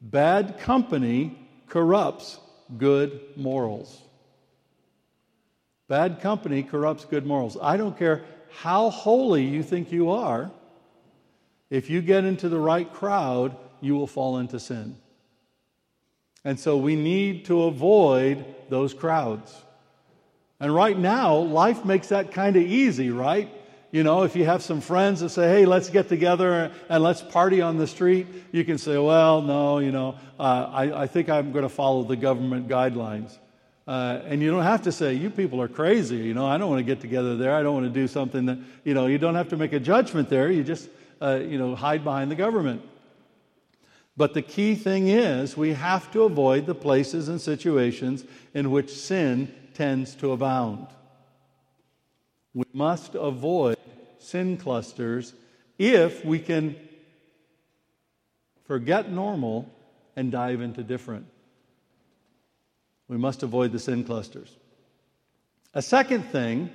Bad 0.00 0.58
company 0.58 1.38
corrupts 1.68 2.38
good 2.76 3.20
morals. 3.36 4.02
Bad 5.88 6.20
company 6.20 6.62
corrupts 6.62 7.04
good 7.04 7.26
morals. 7.26 7.56
I 7.60 7.76
don't 7.76 7.96
care 7.96 8.22
how 8.50 8.90
holy 8.90 9.44
you 9.44 9.62
think 9.62 9.92
you 9.92 10.10
are, 10.10 10.50
if 11.70 11.90
you 11.90 12.00
get 12.00 12.24
into 12.24 12.48
the 12.48 12.58
right 12.58 12.90
crowd, 12.92 13.56
you 13.80 13.94
will 13.94 14.06
fall 14.06 14.38
into 14.38 14.58
sin. 14.58 14.96
And 16.44 16.58
so 16.58 16.76
we 16.76 16.96
need 16.96 17.44
to 17.46 17.64
avoid 17.64 18.44
those 18.68 18.94
crowds. 18.94 19.54
And 20.60 20.74
right 20.74 20.98
now, 20.98 21.36
life 21.36 21.84
makes 21.84 22.08
that 22.08 22.32
kind 22.32 22.56
of 22.56 22.62
easy, 22.62 23.10
right? 23.10 23.48
You 23.90 24.02
know, 24.02 24.24
if 24.24 24.36
you 24.36 24.44
have 24.44 24.62
some 24.62 24.80
friends 24.80 25.20
that 25.20 25.30
say, 25.30 25.48
hey, 25.48 25.64
let's 25.64 25.88
get 25.88 26.08
together 26.08 26.72
and 26.88 27.02
let's 27.02 27.22
party 27.22 27.62
on 27.62 27.78
the 27.78 27.86
street, 27.86 28.26
you 28.52 28.64
can 28.64 28.76
say, 28.76 28.98
well, 28.98 29.40
no, 29.40 29.78
you 29.78 29.92
know, 29.92 30.16
uh, 30.38 30.68
I, 30.70 31.02
I, 31.02 31.06
think 31.06 31.30
I'm 31.30 31.52
going 31.52 31.62
to 31.62 31.70
follow 31.70 32.02
the 32.02 32.16
government 32.16 32.68
guidelines. 32.68 33.38
Uh, 33.86 34.20
and 34.26 34.42
you 34.42 34.50
don't 34.50 34.64
have 34.64 34.82
to 34.82 34.92
say, 34.92 35.14
you 35.14 35.30
people 35.30 35.62
are 35.62 35.68
crazy. 35.68 36.16
You 36.16 36.34
know, 36.34 36.44
I 36.44 36.58
don't 36.58 36.68
want 36.68 36.80
to 36.80 36.84
get 36.84 37.00
together 37.00 37.36
there. 37.36 37.54
I 37.54 37.62
don't 37.62 37.72
want 37.72 37.86
to 37.86 38.00
do 38.00 38.06
something 38.06 38.44
that, 38.46 38.58
you 38.84 38.92
know, 38.92 39.06
you 39.06 39.16
don't 39.16 39.36
have 39.36 39.48
to 39.48 39.56
make 39.56 39.72
a 39.72 39.80
judgment 39.80 40.28
there. 40.28 40.50
You 40.50 40.62
just, 40.62 40.90
uh, 41.22 41.40
you 41.42 41.56
know, 41.56 41.74
hide 41.74 42.04
behind 42.04 42.30
the 42.30 42.36
government. 42.36 42.82
But 44.18 44.34
the 44.34 44.42
key 44.42 44.74
thing 44.74 45.08
is 45.08 45.56
we 45.56 45.72
have 45.72 46.10
to 46.12 46.24
avoid 46.24 46.66
the 46.66 46.74
places 46.74 47.28
and 47.30 47.40
situations 47.40 48.24
in 48.52 48.70
which 48.70 48.90
sin 48.90 49.54
tends 49.78 50.16
to 50.16 50.32
abound. 50.32 50.88
We 52.52 52.64
must 52.72 53.14
avoid 53.14 53.78
sin 54.18 54.56
clusters 54.56 55.32
if 55.78 56.24
we 56.24 56.40
can 56.40 56.74
forget 58.66 59.12
normal 59.12 59.72
and 60.16 60.32
dive 60.32 60.60
into 60.62 60.82
different. 60.82 61.26
We 63.06 63.18
must 63.18 63.44
avoid 63.44 63.70
the 63.70 63.78
sin 63.78 64.02
clusters. 64.02 64.50
A 65.74 65.80
second 65.80 66.24
thing 66.24 66.70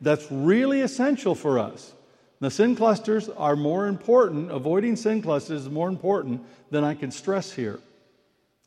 that's 0.00 0.26
really 0.28 0.80
essential 0.80 1.36
for 1.36 1.60
us. 1.60 1.92
The 2.40 2.50
sin 2.50 2.74
clusters 2.74 3.28
are 3.28 3.54
more 3.54 3.86
important, 3.86 4.50
avoiding 4.50 4.96
sin 4.96 5.22
clusters 5.22 5.62
is 5.62 5.70
more 5.70 5.88
important 5.88 6.44
than 6.72 6.82
I 6.82 6.94
can 6.94 7.12
stress 7.12 7.52
here. 7.52 7.78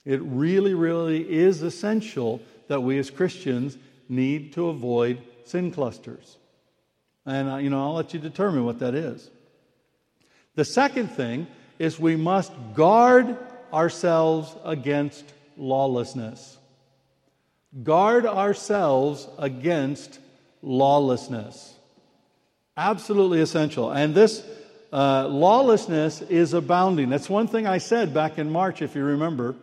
It 0.06 0.22
really, 0.22 0.74
really 0.74 1.30
is 1.30 1.62
essential 1.62 2.42
that 2.68 2.82
we 2.82 2.98
as 2.98 3.10
Christians 3.10 3.78
need 4.10 4.54
to 4.54 4.70
avoid 4.70 5.22
sin 5.46 5.72
clusters. 5.72 6.38
And, 7.26 7.50
uh, 7.50 7.56
you 7.58 7.70
know, 7.70 7.82
I'll 7.84 7.94
let 7.94 8.14
you 8.14 8.20
determine 8.20 8.66
what 8.66 8.80
that 8.80 8.96
is. 8.96 9.30
The 10.56 10.66
second 10.66 11.10
thing 11.10 11.48
is 11.80 12.00
we 12.00 12.16
must 12.16 12.52
guard 12.74 13.38
ourselves 13.74 14.56
against 14.64 15.26
lawlessness. 15.56 16.58
Guard 17.84 18.26
ourselves 18.26 19.28
against 19.38 20.20
lawlessness. 20.62 21.74
Absolutely 22.76 23.42
essential. 23.42 23.92
And 23.92 24.14
this 24.14 24.44
uh, 24.92 25.28
lawlessness 25.28 26.22
is 26.22 26.54
abounding. 26.54 27.10
That's 27.10 27.30
one 27.30 27.48
thing 27.48 27.68
I 27.68 27.78
said 27.78 28.14
back 28.14 28.38
in 28.38 28.50
March, 28.50 28.82
if 28.82 28.96
you 28.96 29.04
remember. 29.04 29.56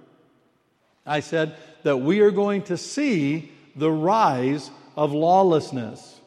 I 1.08 1.20
said 1.20 1.56
that 1.82 1.96
we 1.98 2.20
are 2.20 2.30
going 2.30 2.62
to 2.62 2.76
see 2.76 3.52
the 3.74 3.90
rise 3.90 4.70
of 4.96 5.12
lawlessness. 5.12 6.20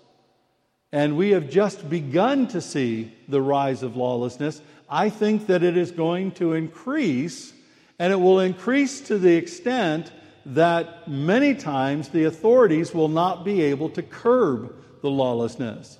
And 0.91 1.15
we 1.15 1.31
have 1.31 1.49
just 1.49 1.89
begun 1.89 2.47
to 2.49 2.59
see 2.59 3.13
the 3.27 3.41
rise 3.41 3.83
of 3.83 3.95
lawlessness. 3.95 4.61
I 4.89 5.09
think 5.09 5.47
that 5.47 5.63
it 5.63 5.77
is 5.77 5.91
going 5.91 6.31
to 6.33 6.53
increase, 6.53 7.53
and 7.97 8.11
it 8.11 8.17
will 8.17 8.41
increase 8.41 8.99
to 9.01 9.17
the 9.17 9.33
extent 9.33 10.11
that 10.45 11.07
many 11.07 11.53
times 11.55 12.09
the 12.09 12.25
authorities 12.25 12.93
will 12.93 13.07
not 13.07 13.45
be 13.45 13.61
able 13.61 13.89
to 13.91 14.01
curb 14.01 14.75
the 15.01 15.09
lawlessness. 15.09 15.97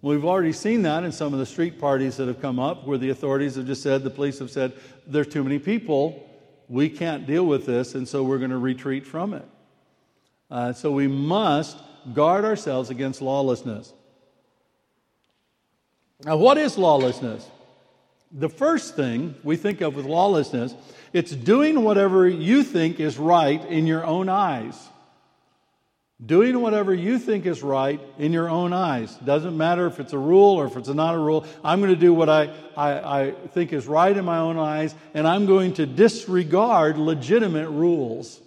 We've 0.00 0.24
already 0.24 0.52
seen 0.52 0.82
that 0.82 1.04
in 1.04 1.12
some 1.12 1.32
of 1.32 1.38
the 1.38 1.46
street 1.46 1.78
parties 1.78 2.16
that 2.16 2.26
have 2.26 2.40
come 2.40 2.58
up 2.58 2.86
where 2.86 2.98
the 2.98 3.10
authorities 3.10 3.56
have 3.56 3.66
just 3.66 3.82
said, 3.82 4.02
the 4.02 4.10
police 4.10 4.38
have 4.38 4.50
said, 4.50 4.72
there 5.06 5.22
are 5.22 5.26
too 5.26 5.44
many 5.44 5.58
people, 5.58 6.28
we 6.72 6.88
can't 6.88 7.26
deal 7.26 7.44
with 7.44 7.66
this, 7.66 7.94
and 7.94 8.08
so 8.08 8.22
we're 8.22 8.38
going 8.38 8.50
to 8.50 8.56
retreat 8.56 9.04
from 9.04 9.34
it. 9.34 9.46
Uh, 10.50 10.72
so 10.72 10.90
we 10.90 11.06
must 11.06 11.76
guard 12.14 12.46
ourselves 12.46 12.88
against 12.88 13.20
lawlessness. 13.20 13.92
Now, 16.24 16.38
what 16.38 16.56
is 16.56 16.78
lawlessness? 16.78 17.46
The 18.32 18.48
first 18.48 18.96
thing 18.96 19.34
we 19.44 19.56
think 19.56 19.82
of 19.82 19.94
with 19.94 20.06
lawlessness, 20.06 20.74
it's 21.12 21.32
doing 21.32 21.84
whatever 21.84 22.26
you 22.26 22.62
think 22.62 23.00
is 23.00 23.18
right 23.18 23.62
in 23.66 23.86
your 23.86 24.06
own 24.06 24.30
eyes. 24.30 24.88
Doing 26.24 26.60
whatever 26.60 26.94
you 26.94 27.18
think 27.18 27.46
is 27.46 27.62
right 27.62 28.00
in 28.16 28.32
your 28.32 28.48
own 28.48 28.72
eyes. 28.72 29.14
Doesn't 29.16 29.56
matter 29.56 29.86
if 29.86 29.98
it's 29.98 30.12
a 30.12 30.18
rule 30.18 30.54
or 30.54 30.66
if 30.66 30.76
it's 30.76 30.88
not 30.88 31.16
a 31.16 31.18
rule. 31.18 31.44
I'm 31.64 31.80
going 31.80 31.92
to 31.92 32.00
do 32.00 32.14
what 32.14 32.28
I, 32.28 32.54
I, 32.76 33.20
I 33.20 33.30
think 33.48 33.72
is 33.72 33.86
right 33.86 34.16
in 34.16 34.24
my 34.24 34.38
own 34.38 34.56
eyes, 34.56 34.94
and 35.14 35.26
I'm 35.26 35.46
going 35.46 35.74
to 35.74 35.86
disregard 35.86 36.96
legitimate 36.96 37.70
rules. 37.70 38.40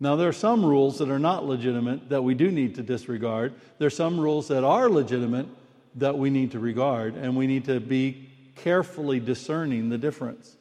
Now, 0.00 0.16
there 0.16 0.28
are 0.28 0.32
some 0.32 0.64
rules 0.64 0.98
that 0.98 1.08
are 1.08 1.20
not 1.20 1.46
legitimate 1.46 2.08
that 2.08 2.24
we 2.24 2.34
do 2.34 2.50
need 2.50 2.74
to 2.76 2.82
disregard. 2.82 3.54
There 3.78 3.86
are 3.86 3.90
some 3.90 4.18
rules 4.18 4.48
that 4.48 4.64
are 4.64 4.90
legitimate 4.90 5.46
that 5.94 6.18
we 6.18 6.30
need 6.30 6.50
to 6.50 6.58
regard, 6.58 7.14
and 7.14 7.36
we 7.36 7.46
need 7.46 7.66
to 7.66 7.78
be 7.78 8.28
carefully 8.56 9.20
discerning 9.20 9.88
the 9.88 9.98
difference. 9.98 10.56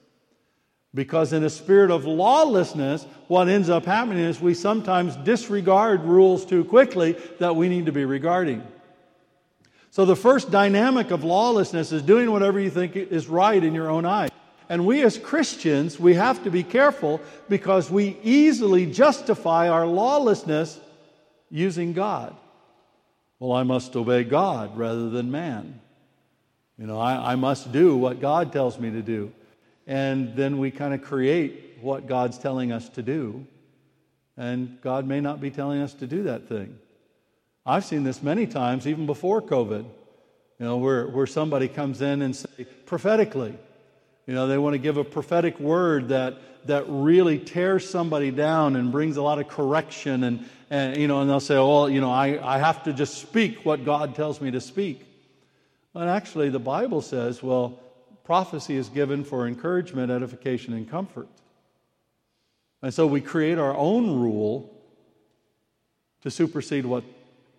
Because 0.96 1.34
in 1.34 1.44
a 1.44 1.50
spirit 1.50 1.90
of 1.90 2.06
lawlessness, 2.06 3.06
what 3.28 3.50
ends 3.50 3.70
up 3.70 3.86
happening 3.86 4.24
is 4.24 4.40
we 4.40 4.54
sometimes 4.54 5.16
disregard 5.18 6.04
rules 6.04 6.46
too 6.46 6.64
quickly 6.64 7.18
that 7.40 7.56
we 7.56 7.68
need 7.68 7.88
to 7.88 7.92
be 7.92 8.06
regarding. 8.06 8.64
So, 9.90 10.06
the 10.06 10.16
first 10.16 10.50
dynamic 10.52 11.12
of 11.12 11.24
lawlessness 11.24 11.92
is 11.92 12.02
doing 12.02 12.32
whatever 12.32 12.60
you 12.60 12.70
think 12.70 12.96
is 12.96 13.28
right 13.28 13.64
in 13.64 13.74
your 13.74 13.90
own 13.90 14.06
eyes. 14.06 14.30
And 14.70 14.86
we 14.86 15.04
as 15.04 15.18
Christians, 15.18 16.00
we 16.00 16.16
have 16.16 16.44
to 16.46 16.50
be 16.50 16.64
careful 16.64 17.22
because 17.50 17.92
we 17.92 18.18
easily 18.24 18.86
justify 18.86 19.70
our 19.70 19.86
lawlessness 19.86 20.80
using 21.50 21.94
God. 21.94 22.36
Well, 23.40 23.52
I 23.52 23.64
must 23.64 23.96
obey 23.96 24.24
God 24.24 24.78
rather 24.78 25.10
than 25.10 25.30
man. 25.30 25.80
You 26.78 26.88
know, 26.88 27.00
I, 27.00 27.34
I 27.34 27.36
must 27.36 27.72
do 27.72 27.96
what 27.96 28.20
God 28.20 28.52
tells 28.52 28.80
me 28.80 28.90
to 28.92 29.02
do. 29.02 29.32
And 29.86 30.36
then 30.36 30.58
we 30.58 30.72
kind 30.72 30.94
of 30.94 31.02
create 31.02 31.78
what 31.82 32.08
God's 32.08 32.38
telling 32.38 32.72
us 32.72 32.88
to 32.90 33.02
do. 33.02 33.46
And 34.38 34.80
God 34.82 35.06
may 35.06 35.20
not 35.20 35.42
be 35.42 35.52
telling 35.52 35.82
us 35.82 35.94
to 35.96 36.08
do 36.08 36.24
that 36.24 36.48
thing. 36.48 36.78
I've 37.66 37.86
seen 37.86 38.04
this 38.04 38.22
many 38.22 38.48
times, 38.48 38.88
even 38.88 39.06
before 39.06 39.42
COVID, 39.42 39.84
you 39.84 40.66
know, 40.66 40.78
where, 40.78 41.08
where 41.08 41.28
somebody 41.28 41.68
comes 41.68 42.02
in 42.02 42.22
and 42.22 42.36
say, 42.36 42.66
prophetically, 42.86 43.56
you 44.26 44.34
know, 44.34 44.48
they 44.48 44.58
want 44.58 44.74
to 44.74 44.80
give 44.80 44.98
a 44.98 45.04
prophetic 45.04 45.60
word 45.60 46.10
that, 46.10 46.68
that 46.68 46.86
really 46.88 47.40
tears 47.40 47.90
somebody 47.90 48.32
down 48.32 48.76
and 48.76 48.92
brings 48.92 49.18
a 49.18 49.22
lot 49.22 49.40
of 49.40 49.48
correction. 49.48 50.24
And, 50.24 50.50
and 50.70 50.98
you 50.98 51.08
know, 51.08 51.22
and 51.22 51.30
they'll 51.30 51.40
say, 51.40 51.56
well, 51.56 51.90
you 51.90 52.02
know, 52.02 52.12
I, 52.12 52.56
I 52.56 52.58
have 52.58 52.84
to 52.84 52.94
just 52.94 53.16
speak 53.16 53.66
what 53.66 53.86
God 53.86 54.16
tells 54.16 54.42
me 54.42 54.52
to 54.52 54.62
speak. 54.62 55.06
And 55.94 56.10
actually, 56.10 56.50
the 56.50 56.60
Bible 56.60 57.02
says, 57.02 57.44
well, 57.44 57.80
prophecy 58.24 58.76
is 58.76 58.90
given 58.90 59.24
for 59.24 59.48
encouragement, 59.48 60.12
edification, 60.12 60.74
and 60.74 60.90
comfort. 60.90 61.28
And 62.82 62.94
so 62.94 63.08
we 63.08 63.22
create 63.22 63.58
our 63.58 63.76
own 63.76 64.20
rule 64.20 64.70
to 66.22 66.32
supersede 66.32 66.86
what 66.86 67.04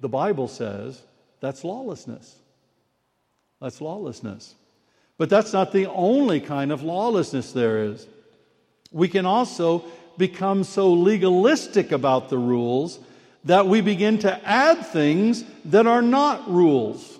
the 0.00 0.08
Bible 0.08 0.48
says. 0.48 1.00
That's 1.40 1.64
lawlessness. 1.64 2.36
That's 3.60 3.80
lawlessness. 3.80 4.54
But 5.16 5.30
that's 5.30 5.52
not 5.52 5.72
the 5.72 5.86
only 5.86 6.40
kind 6.40 6.72
of 6.72 6.82
lawlessness 6.82 7.52
there 7.52 7.84
is. 7.84 8.06
We 8.90 9.08
can 9.08 9.26
also 9.26 9.84
become 10.16 10.64
so 10.64 10.92
legalistic 10.92 11.92
about 11.92 12.28
the 12.28 12.38
rules 12.38 12.98
that 13.44 13.66
we 13.66 13.80
begin 13.80 14.18
to 14.20 14.48
add 14.48 14.86
things 14.86 15.44
that 15.66 15.86
are 15.86 16.02
not 16.02 16.50
rules. 16.50 17.18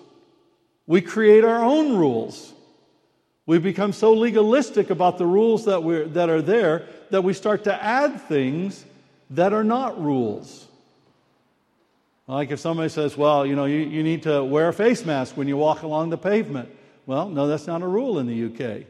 We 0.87 1.01
create 1.01 1.43
our 1.43 1.63
own 1.63 1.97
rules. 1.97 2.53
We 3.45 3.59
become 3.59 3.93
so 3.93 4.13
legalistic 4.13 4.89
about 4.89 5.17
the 5.17 5.25
rules 5.25 5.65
that, 5.65 5.83
we 5.83 6.03
that 6.03 6.29
are 6.29 6.41
there 6.41 6.87
that 7.11 7.23
we 7.23 7.33
start 7.33 7.65
to 7.65 7.83
add 7.83 8.21
things 8.21 8.83
that 9.29 9.53
are 9.53 9.63
not 9.63 10.01
rules. 10.01 10.67
Like 12.27 12.49
if 12.49 12.59
somebody 12.59 12.89
says, 12.89 13.15
well, 13.15 13.45
you 13.45 13.55
know, 13.55 13.65
you, 13.65 13.77
you 13.77 14.01
need 14.01 14.23
to 14.23 14.43
wear 14.43 14.69
a 14.69 14.73
face 14.73 15.05
mask 15.05 15.37
when 15.37 15.47
you 15.47 15.57
walk 15.57 15.83
along 15.83 16.09
the 16.09 16.17
pavement. 16.17 16.69
Well, 17.05 17.29
no, 17.29 17.45
that's 17.47 17.67
not 17.67 17.83
a 17.83 17.87
rule 17.87 18.17
in 18.17 18.25
the 18.25 18.45
UK. 18.45 18.87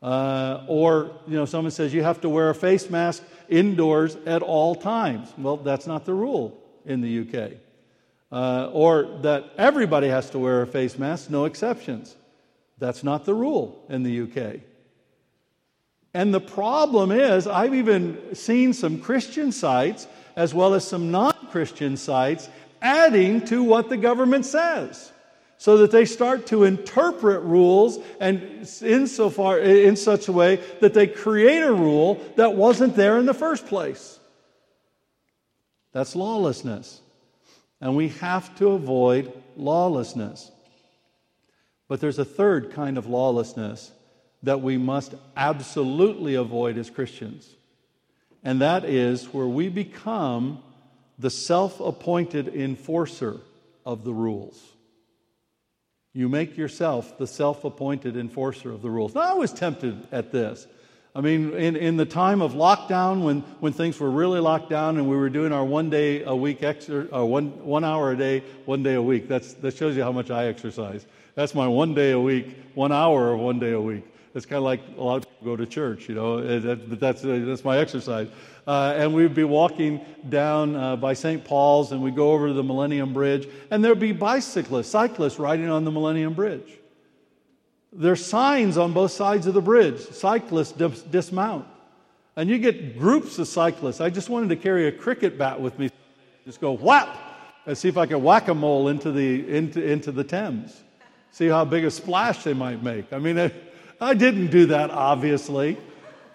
Uh, 0.00 0.64
or, 0.68 1.10
you 1.26 1.36
know, 1.36 1.44
someone 1.44 1.72
says 1.72 1.92
you 1.92 2.04
have 2.04 2.20
to 2.20 2.28
wear 2.28 2.50
a 2.50 2.54
face 2.54 2.88
mask 2.88 3.24
indoors 3.48 4.14
at 4.26 4.42
all 4.42 4.76
times. 4.76 5.32
Well, 5.36 5.56
that's 5.56 5.88
not 5.88 6.04
the 6.04 6.14
rule 6.14 6.56
in 6.84 7.00
the 7.00 7.20
UK. 7.20 7.52
Uh, 8.30 8.70
or 8.72 9.18
that 9.22 9.50
everybody 9.58 10.08
has 10.08 10.30
to 10.30 10.38
wear 10.38 10.62
a 10.62 10.66
face 10.66 10.98
mask, 10.98 11.30
no 11.30 11.46
exceptions. 11.46 12.14
That's 12.78 13.02
not 13.02 13.24
the 13.24 13.34
rule 13.34 13.84
in 13.88 14.02
the 14.02 14.22
UK. 14.22 14.60
And 16.12 16.32
the 16.32 16.40
problem 16.40 17.10
is, 17.10 17.46
I've 17.46 17.74
even 17.74 18.34
seen 18.34 18.72
some 18.72 19.00
Christian 19.00 19.52
sites 19.52 20.06
as 20.34 20.54
well 20.54 20.74
as 20.74 20.86
some 20.86 21.10
non 21.10 21.34
Christian 21.50 21.96
sites 21.96 22.48
adding 22.82 23.44
to 23.46 23.62
what 23.62 23.88
the 23.88 23.96
government 23.96 24.44
says 24.44 25.12
so 25.58 25.78
that 25.78 25.90
they 25.90 26.04
start 26.04 26.46
to 26.46 26.64
interpret 26.64 27.42
rules 27.42 27.98
and 28.20 28.68
insofar 28.82 29.58
in 29.58 29.96
such 29.96 30.28
a 30.28 30.32
way 30.32 30.56
that 30.80 30.92
they 30.92 31.06
create 31.06 31.62
a 31.62 31.72
rule 31.72 32.20
that 32.36 32.54
wasn't 32.54 32.94
there 32.94 33.18
in 33.18 33.26
the 33.26 33.34
first 33.34 33.66
place. 33.66 34.18
That's 35.92 36.14
lawlessness. 36.14 37.00
And 37.80 37.96
we 37.96 38.08
have 38.08 38.54
to 38.56 38.68
avoid 38.72 39.32
lawlessness 39.56 40.50
but 41.88 42.00
there's 42.00 42.18
a 42.18 42.24
third 42.24 42.72
kind 42.72 42.98
of 42.98 43.06
lawlessness 43.06 43.92
that 44.42 44.60
we 44.60 44.76
must 44.76 45.14
absolutely 45.36 46.34
avoid 46.34 46.78
as 46.78 46.90
Christians 46.90 47.48
and 48.44 48.60
that 48.60 48.84
is 48.84 49.26
where 49.32 49.46
we 49.46 49.68
become 49.68 50.62
the 51.18 51.30
self-appointed 51.30 52.48
enforcer 52.48 53.40
of 53.84 54.04
the 54.04 54.12
rules 54.12 54.62
you 56.16 56.30
make 56.30 56.56
yourself 56.56 57.18
the 57.18 57.26
self 57.26 57.62
appointed 57.64 58.16
enforcer 58.16 58.72
of 58.72 58.80
the 58.80 58.88
rules. 58.88 59.14
Now, 59.14 59.20
I 59.20 59.34
was 59.34 59.52
tempted 59.52 60.08
at 60.10 60.32
this. 60.32 60.66
I 61.16 61.22
mean, 61.22 61.54
in, 61.54 61.76
in 61.76 61.96
the 61.96 62.04
time 62.04 62.42
of 62.42 62.52
lockdown, 62.52 63.24
when, 63.24 63.40
when 63.60 63.72
things 63.72 63.98
were 63.98 64.10
really 64.10 64.38
locked 64.38 64.68
down 64.68 64.98
and 64.98 65.08
we 65.08 65.16
were 65.16 65.30
doing 65.30 65.50
our 65.50 65.64
one 65.64 65.88
day 65.88 66.22
a 66.24 66.36
week, 66.36 66.60
exer, 66.60 67.08
uh, 67.10 67.24
one, 67.24 67.64
one 67.64 67.84
hour 67.84 68.12
a 68.12 68.16
day, 68.18 68.40
one 68.66 68.82
day 68.82 68.94
a 68.94 69.02
week, 69.02 69.26
that's, 69.26 69.54
that 69.54 69.74
shows 69.74 69.96
you 69.96 70.02
how 70.02 70.12
much 70.12 70.30
I 70.30 70.44
exercise. 70.44 71.06
That's 71.34 71.54
my 71.54 71.66
one 71.66 71.94
day 71.94 72.10
a 72.10 72.20
week, 72.20 72.54
one 72.74 72.92
hour 72.92 73.32
of 73.32 73.40
one 73.40 73.58
day 73.58 73.72
a 73.72 73.80
week. 73.80 74.04
It's 74.34 74.44
kind 74.44 74.58
of 74.58 74.64
like 74.64 74.82
a 74.98 75.02
lot 75.02 75.16
of 75.16 75.22
people 75.22 75.56
go 75.56 75.56
to 75.56 75.64
church, 75.64 76.06
you 76.06 76.16
know, 76.16 76.76
but 76.86 77.00
that's, 77.00 77.24
uh, 77.24 77.44
that's 77.46 77.64
my 77.64 77.78
exercise. 77.78 78.28
Uh, 78.66 78.92
and 78.98 79.14
we'd 79.14 79.32
be 79.32 79.44
walking 79.44 80.04
down 80.28 80.76
uh, 80.76 80.96
by 80.96 81.14
St. 81.14 81.42
Paul's 81.42 81.92
and 81.92 82.02
we'd 82.02 82.14
go 82.14 82.32
over 82.32 82.48
to 82.48 82.52
the 82.52 82.62
Millennium 82.62 83.14
Bridge, 83.14 83.48
and 83.70 83.82
there'd 83.82 83.98
be 83.98 84.12
bicyclists, 84.12 84.88
cyclists 84.90 85.38
riding 85.38 85.70
on 85.70 85.84
the 85.84 85.90
Millennium 85.90 86.34
Bridge. 86.34 86.76
There's 87.98 88.24
signs 88.24 88.76
on 88.76 88.92
both 88.92 89.10
sides 89.10 89.46
of 89.46 89.54
the 89.54 89.62
bridge 89.62 89.98
cyclists 89.98 90.72
dis- 90.72 91.02
dismount. 91.02 91.66
And 92.36 92.50
you 92.50 92.58
get 92.58 92.98
groups 92.98 93.38
of 93.38 93.48
cyclists. 93.48 94.02
I 94.02 94.10
just 94.10 94.28
wanted 94.28 94.50
to 94.50 94.56
carry 94.56 94.88
a 94.88 94.92
cricket 94.92 95.38
bat 95.38 95.58
with 95.58 95.78
me, 95.78 95.90
just 96.44 96.60
go 96.60 96.72
whap, 96.76 97.08
and 97.64 97.76
see 97.76 97.88
if 97.88 97.96
I 97.96 98.04
could 98.04 98.18
whack 98.18 98.48
a 98.48 98.54
mole 98.54 98.88
into 98.88 99.10
the, 99.10 99.48
into, 99.56 99.82
into 99.82 100.12
the 100.12 100.22
Thames. 100.22 100.84
See 101.30 101.48
how 101.48 101.64
big 101.64 101.84
a 101.84 101.90
splash 101.90 102.44
they 102.44 102.52
might 102.52 102.82
make. 102.82 103.12
I 103.12 103.18
mean, 103.18 103.50
I 104.00 104.14
didn't 104.14 104.48
do 104.48 104.66
that, 104.66 104.90
obviously. 104.90 105.78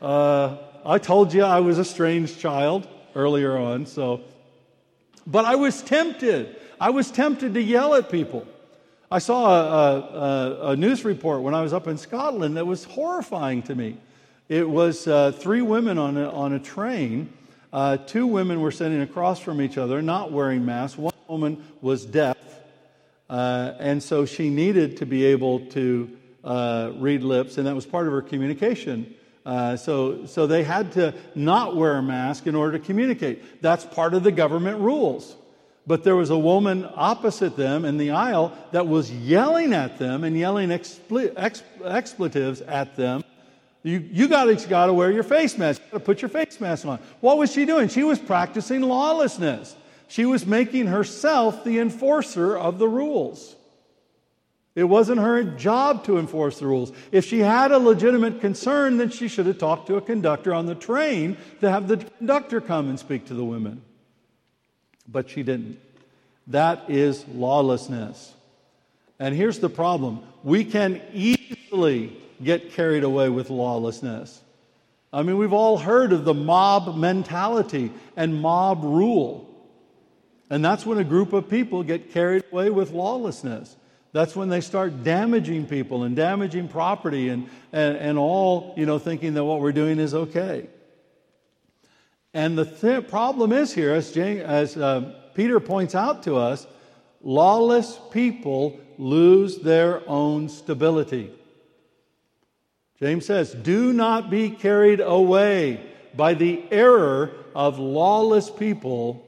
Uh, 0.02 0.58
I 0.84 0.98
told 0.98 1.32
you 1.32 1.44
I 1.44 1.60
was 1.60 1.78
a 1.78 1.86
strange 1.86 2.40
child 2.40 2.88
earlier 3.16 3.56
on, 3.56 3.86
so. 3.86 4.22
But 5.28 5.46
I 5.46 5.56
was 5.56 5.84
tempted. 5.84 6.56
I 6.80 6.90
was 6.90 7.12
tempted 7.12 7.54
to 7.54 7.62
yell 7.62 7.94
at 7.94 8.10
people. 8.10 8.48
I 9.14 9.20
saw 9.20 9.52
a, 9.52 10.00
a, 10.00 10.68
a 10.70 10.76
news 10.78 11.04
report 11.04 11.42
when 11.42 11.54
I 11.54 11.62
was 11.62 11.74
up 11.74 11.86
in 11.86 11.98
Scotland 11.98 12.56
that 12.56 12.66
was 12.66 12.86
horrifying 12.86 13.62
to 13.64 13.76
me. 13.76 13.98
It 14.48 14.70
was 14.70 15.06
uh, 15.06 15.34
three 15.34 15.62
women 15.62 15.98
on 15.98 16.16
a, 16.16 16.32
on 16.32 16.54
a 16.54 16.60
train. 16.60 17.34
Uh, 17.74 17.98
two 17.98 18.26
women 18.26 18.62
were 18.62 18.72
sitting 18.72 19.02
across 19.02 19.38
from 19.42 19.62
each 19.62 19.78
other, 19.78 20.02
not 20.02 20.32
wearing 20.32 20.66
masks. 20.66 20.98
One 20.98 21.14
woman 21.28 21.62
was 21.82 22.06
deaf, 22.06 22.38
uh, 23.30 23.74
and 23.80 24.02
so 24.02 24.26
she 24.26 24.50
needed 24.50 24.96
to 24.98 25.06
be 25.06 25.26
able 25.26 25.60
to 25.72 26.18
uh, 26.46 26.92
read 26.96 27.22
lips, 27.22 27.58
and 27.58 27.68
that 27.68 27.76
was 27.76 27.86
part 27.86 28.08
of 28.08 28.14
her 28.14 28.22
communication. 28.22 29.14
Uh, 29.46 29.76
so, 29.76 30.26
so 30.26 30.48
they 30.48 30.64
had 30.64 30.94
to 30.94 31.14
not 31.36 31.76
wear 31.76 31.98
a 31.98 32.02
mask 32.02 32.48
in 32.48 32.56
order 32.56 32.78
to 32.78 32.84
communicate. 32.86 33.62
That's 33.62 33.84
part 33.84 34.14
of 34.14 34.24
the 34.24 34.32
government 34.32 34.80
rules. 34.80 35.36
But 35.92 36.06
there 36.06 36.16
was 36.16 36.30
a 36.30 36.38
woman 36.38 36.88
opposite 36.96 37.58
them 37.58 37.84
in 37.84 37.98
the 37.98 38.12
aisle 38.12 38.58
that 38.72 38.88
was 38.88 39.12
yelling 39.12 39.74
at 39.74 40.00
them 40.00 40.24
and 40.24 40.38
yelling 40.38 40.72
ex- 40.72 41.02
expletives 41.84 42.62
at 42.62 42.96
them. 42.96 43.26
You, 43.84 44.00
you 44.10 44.30
got 44.30 44.46
to 44.46 44.94
wear 44.94 45.12
your 45.12 45.24
face 45.24 45.58
mask. 45.58 45.82
You 45.82 45.92
got 45.92 45.98
to 45.98 46.04
put 46.06 46.22
your 46.22 46.30
face 46.30 46.62
mask 46.62 46.86
on. 46.86 47.00
What 47.20 47.38
was 47.38 47.52
she 47.52 47.66
doing? 47.66 47.90
She 47.90 48.06
was 48.06 48.20
practicing 48.20 48.84
lawlessness. 48.84 49.76
She 50.08 50.26
was 50.26 50.46
making 50.46 50.88
herself 50.88 51.66
the 51.66 51.80
enforcer 51.80 52.58
of 52.58 52.80
the 52.80 52.88
rules. 52.88 53.58
It 54.76 54.86
wasn't 54.86 55.20
her 55.20 55.44
job 55.44 56.06
to 56.06 56.20
enforce 56.20 56.60
the 56.60 56.68
rules. 56.68 56.94
If 57.12 57.26
she 57.26 57.40
had 57.40 57.74
a 57.74 57.78
legitimate 57.78 58.40
concern, 58.40 58.96
then 58.96 59.10
she 59.10 59.28
should 59.28 59.46
have 59.46 59.58
talked 59.58 59.88
to 59.88 59.98
a 59.98 60.02
conductor 60.02 60.54
on 60.54 60.68
the 60.68 60.76
train 60.76 61.36
to 61.60 61.70
have 61.70 61.90
the 61.90 61.98
conductor 61.98 62.62
come 62.62 62.88
and 62.88 62.98
speak 62.98 63.26
to 63.26 63.34
the 63.34 63.44
women. 63.44 63.82
But 65.08 65.30
she 65.30 65.44
didn't. 65.44 65.80
That 66.48 66.90
is 66.90 67.26
lawlessness. 67.28 68.34
And 69.20 69.36
here's 69.36 69.60
the 69.60 69.70
problem 69.70 70.24
we 70.44 70.66
can 70.66 71.02
easily 71.14 72.18
get 72.44 72.72
carried 72.74 73.04
away 73.04 73.30
with 73.30 73.50
lawlessness. 73.50 74.42
I 75.14 75.24
mean, 75.24 75.38
we've 75.38 75.54
all 75.54 75.78
heard 75.78 76.14
of 76.14 76.24
the 76.26 76.34
mob 76.34 76.96
mentality 76.96 77.92
and 78.16 78.42
mob 78.42 78.84
rule. 78.84 79.48
And 80.50 80.64
that's 80.64 80.86
when 80.86 80.98
a 80.98 81.04
group 81.04 81.34
of 81.34 81.50
people 81.50 81.84
get 81.84 82.12
carried 82.12 82.44
away 82.52 82.70
with 82.70 82.92
lawlessness. 82.92 83.76
That's 84.14 84.36
when 84.36 84.50
they 84.50 84.62
start 84.62 85.04
damaging 85.04 85.68
people 85.68 86.04
and 86.04 86.16
damaging 86.16 86.68
property 86.68 87.30
and, 87.30 87.50
and, 87.72 87.96
and 87.98 88.18
all, 88.18 88.74
you 88.76 88.86
know, 88.86 89.00
thinking 89.00 89.34
that 89.36 89.46
what 89.46 89.62
we're 89.62 89.72
doing 89.72 90.00
is 90.00 90.14
okay. 90.14 90.68
And 92.34 92.58
the 92.58 92.66
th- 92.66 93.08
problem 93.10 93.52
is 93.52 93.74
here, 93.74 93.94
as, 93.94 94.12
James, 94.12 94.42
as 94.42 94.78
uh, 94.78 95.14
Peter 95.34 95.60
points 95.60 95.96
out 95.96 96.24
to 96.24 96.36
us, 96.36 96.66
lawless 97.22 98.00
people 98.12 98.80
lose 98.98 99.58
their 99.60 100.08
own 100.08 100.48
stability. 100.48 101.32
James 103.00 103.26
says, 103.26 103.54
Do 103.54 103.92
not 103.94 104.30
be 104.30 104.50
carried 104.50 105.02
away 105.02 105.86
by 106.16 106.34
the 106.34 106.64
error 106.72 107.32
of 107.56 107.80
lawless 107.80 108.50
people, 108.50 109.26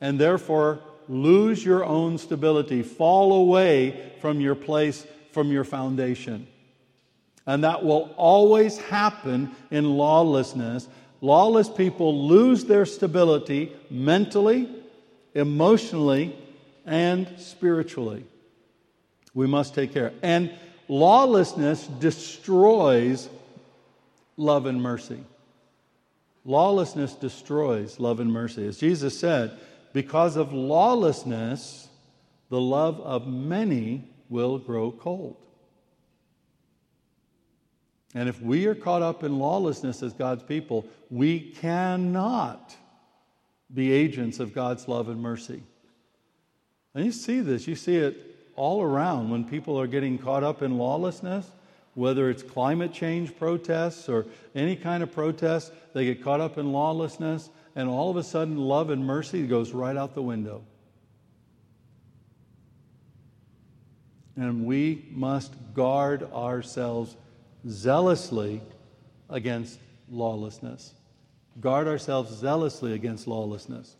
and 0.00 0.18
therefore 0.18 0.80
lose 1.08 1.64
your 1.64 1.84
own 1.84 2.18
stability, 2.18 2.82
fall 2.82 3.32
away 3.32 4.12
from 4.20 4.40
your 4.40 4.54
place, 4.54 5.06
from 5.32 5.50
your 5.50 5.64
foundation. 5.64 6.46
And 7.46 7.62
that 7.64 7.84
will 7.84 8.12
always 8.16 8.76
happen 8.76 9.54
in 9.70 9.84
lawlessness. 9.84 10.88
Lawless 11.20 11.68
people 11.68 12.26
lose 12.26 12.64
their 12.64 12.84
stability 12.84 13.72
mentally, 13.90 14.68
emotionally, 15.34 16.36
and 16.84 17.28
spiritually. 17.38 18.24
We 19.34 19.46
must 19.46 19.74
take 19.74 19.92
care. 19.92 20.12
And 20.22 20.52
lawlessness 20.88 21.86
destroys 21.86 23.28
love 24.36 24.66
and 24.66 24.80
mercy. 24.80 25.24
Lawlessness 26.44 27.14
destroys 27.14 27.98
love 27.98 28.20
and 28.20 28.32
mercy. 28.32 28.66
As 28.66 28.78
Jesus 28.78 29.18
said, 29.18 29.58
because 29.92 30.36
of 30.36 30.52
lawlessness, 30.52 31.88
the 32.50 32.60
love 32.60 33.00
of 33.00 33.26
many 33.26 34.04
will 34.28 34.58
grow 34.58 34.92
cold. 34.92 35.36
And 38.14 38.28
if 38.28 38.40
we 38.40 38.66
are 38.66 38.74
caught 38.74 39.02
up 39.02 39.24
in 39.24 39.38
lawlessness 39.38 40.02
as 40.02 40.12
God's 40.12 40.42
people, 40.42 40.86
we 41.10 41.40
cannot 41.40 42.74
be 43.72 43.92
agents 43.92 44.40
of 44.40 44.54
God's 44.54 44.88
love 44.88 45.08
and 45.08 45.20
mercy. 45.20 45.62
And 46.94 47.04
you 47.04 47.12
see 47.12 47.40
this, 47.40 47.66
you 47.66 47.76
see 47.76 47.96
it 47.96 48.36
all 48.54 48.82
around 48.82 49.30
when 49.30 49.44
people 49.44 49.78
are 49.78 49.86
getting 49.86 50.16
caught 50.18 50.42
up 50.42 50.62
in 50.62 50.78
lawlessness, 50.78 51.50
whether 51.94 52.30
it's 52.30 52.42
climate 52.42 52.92
change 52.92 53.36
protests 53.36 54.08
or 54.08 54.26
any 54.54 54.76
kind 54.76 55.02
of 55.02 55.12
protest, 55.12 55.72
they 55.92 56.04
get 56.04 56.22
caught 56.22 56.40
up 56.40 56.58
in 56.58 56.72
lawlessness, 56.72 57.50
and 57.74 57.88
all 57.88 58.10
of 58.10 58.16
a 58.16 58.22
sudden, 58.22 58.56
love 58.56 58.88
and 58.88 59.04
mercy 59.04 59.46
goes 59.46 59.72
right 59.72 59.96
out 59.96 60.14
the 60.14 60.22
window. 60.22 60.62
And 64.36 64.64
we 64.66 65.06
must 65.10 65.54
guard 65.74 66.22
ourselves 66.32 67.16
zealously 67.68 68.62
against 69.28 69.78
lawlessness. 70.08 70.94
Guard 71.60 71.88
ourselves 71.88 72.32
zealously 72.32 72.92
against 72.92 73.26
lawlessness. 73.26 73.96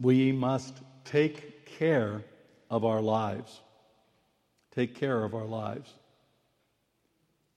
We 0.00 0.32
must 0.32 0.74
take 1.04 1.66
care 1.78 2.24
of 2.70 2.84
our 2.84 3.00
lives. 3.00 3.60
Take 4.74 4.94
care 4.94 5.24
of 5.24 5.34
our 5.34 5.44
lives. 5.44 5.92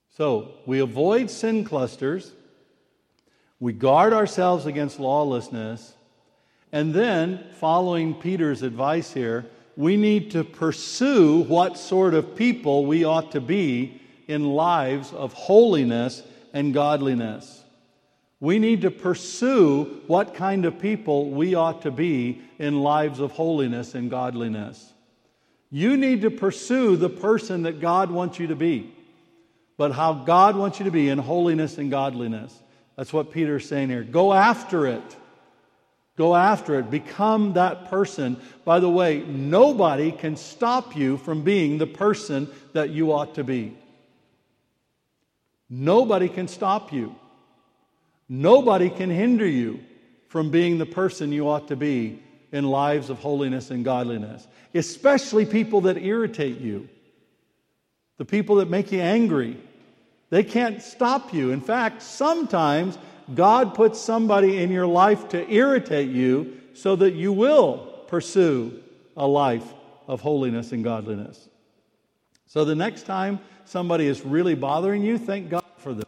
So, 0.09 0.53
we 0.65 0.79
avoid 0.79 1.29
sin 1.29 1.65
clusters, 1.65 2.31
we 3.59 3.73
guard 3.73 4.13
ourselves 4.13 4.65
against 4.65 4.99
lawlessness, 4.99 5.93
and 6.71 6.93
then, 6.93 7.45
following 7.59 8.13
Peter's 8.13 8.61
advice 8.61 9.11
here, 9.11 9.45
we 9.77 9.97
need 9.97 10.31
to 10.31 10.43
pursue 10.43 11.43
what 11.43 11.77
sort 11.77 12.13
of 12.13 12.35
people 12.35 12.85
we 12.85 13.03
ought 13.03 13.33
to 13.33 13.41
be 13.41 14.01
in 14.27 14.45
lives 14.45 15.11
of 15.11 15.33
holiness 15.33 16.23
and 16.53 16.73
godliness. 16.73 17.63
We 18.39 18.59
need 18.59 18.81
to 18.81 18.91
pursue 18.91 20.01
what 20.07 20.35
kind 20.35 20.65
of 20.65 20.79
people 20.79 21.29
we 21.29 21.55
ought 21.55 21.81
to 21.83 21.91
be 21.91 22.41
in 22.57 22.81
lives 22.81 23.19
of 23.19 23.31
holiness 23.31 23.95
and 23.95 24.09
godliness. 24.09 24.93
You 25.71 25.97
need 25.97 26.21
to 26.21 26.31
pursue 26.31 26.95
the 26.95 27.09
person 27.09 27.63
that 27.63 27.81
God 27.81 28.11
wants 28.11 28.39
you 28.39 28.47
to 28.47 28.55
be, 28.55 28.93
but 29.77 29.91
how 29.91 30.13
God 30.13 30.55
wants 30.55 30.79
you 30.79 30.85
to 30.85 30.91
be 30.91 31.09
in 31.09 31.17
holiness 31.17 31.77
and 31.77 31.91
godliness. 31.91 32.57
That's 32.95 33.11
what 33.11 33.31
Peter's 33.31 33.67
saying 33.67 33.89
here. 33.89 34.03
Go 34.03 34.31
after 34.31 34.87
it. 34.87 35.15
Go 36.17 36.35
after 36.35 36.79
it. 36.79 36.89
Become 36.89 37.53
that 37.53 37.89
person. 37.89 38.39
By 38.63 38.79
the 38.79 38.89
way, 38.89 39.19
nobody 39.27 40.11
can 40.11 40.37
stop 40.37 40.95
you 40.95 41.17
from 41.17 41.43
being 41.43 41.77
the 41.77 41.87
person 41.87 42.49
that 42.73 42.89
you 42.89 43.11
ought 43.11 43.35
to 43.35 43.43
be. 43.43 43.77
Nobody 45.69 46.29
can 46.29 46.47
stop 46.47 46.93
you. 46.93 47.15
Nobody 48.29 48.89
can 48.89 49.09
hinder 49.09 49.47
you 49.47 49.81
from 50.29 50.51
being 50.51 50.77
the 50.77 50.85
person 50.85 51.31
you 51.31 51.49
ought 51.49 51.67
to 51.67 51.75
be 51.75 52.21
in 52.51 52.63
lives 52.63 53.09
of 53.09 53.19
holiness 53.19 53.69
and 53.71 53.83
godliness, 53.83 54.47
especially 54.73 55.45
people 55.45 55.81
that 55.81 55.97
irritate 55.97 56.59
you, 56.59 56.87
the 58.17 58.25
people 58.25 58.55
that 58.57 58.69
make 58.69 58.91
you 58.91 59.01
angry. 59.01 59.57
They 60.29 60.43
can't 60.43 60.81
stop 60.81 61.33
you. 61.33 61.51
In 61.51 61.61
fact, 61.61 62.01
sometimes 62.01 62.97
God 63.33 63.73
puts 63.73 63.99
somebody 63.99 64.61
in 64.61 64.71
your 64.71 64.85
life 64.85 65.29
to 65.29 65.51
irritate 65.51 66.09
you 66.09 66.61
so 66.73 66.95
that 66.97 67.13
you 67.13 67.33
will 67.33 67.77
pursue 68.07 68.83
a 69.17 69.25
life 69.25 69.73
of 70.07 70.21
holiness 70.21 70.71
and 70.71 70.83
godliness. 70.83 71.49
So 72.45 72.65
the 72.65 72.75
next 72.75 73.03
time 73.03 73.39
somebody 73.65 74.05
is 74.05 74.21
really 74.23 74.55
bothering 74.55 75.03
you, 75.03 75.17
thank 75.17 75.49
God 75.49 75.65
for 75.77 75.93
them. 75.93 76.05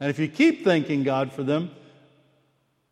And 0.00 0.10
if 0.10 0.18
you 0.18 0.28
keep 0.28 0.64
thanking 0.64 1.02
God 1.02 1.32
for 1.32 1.42
them, 1.42 1.70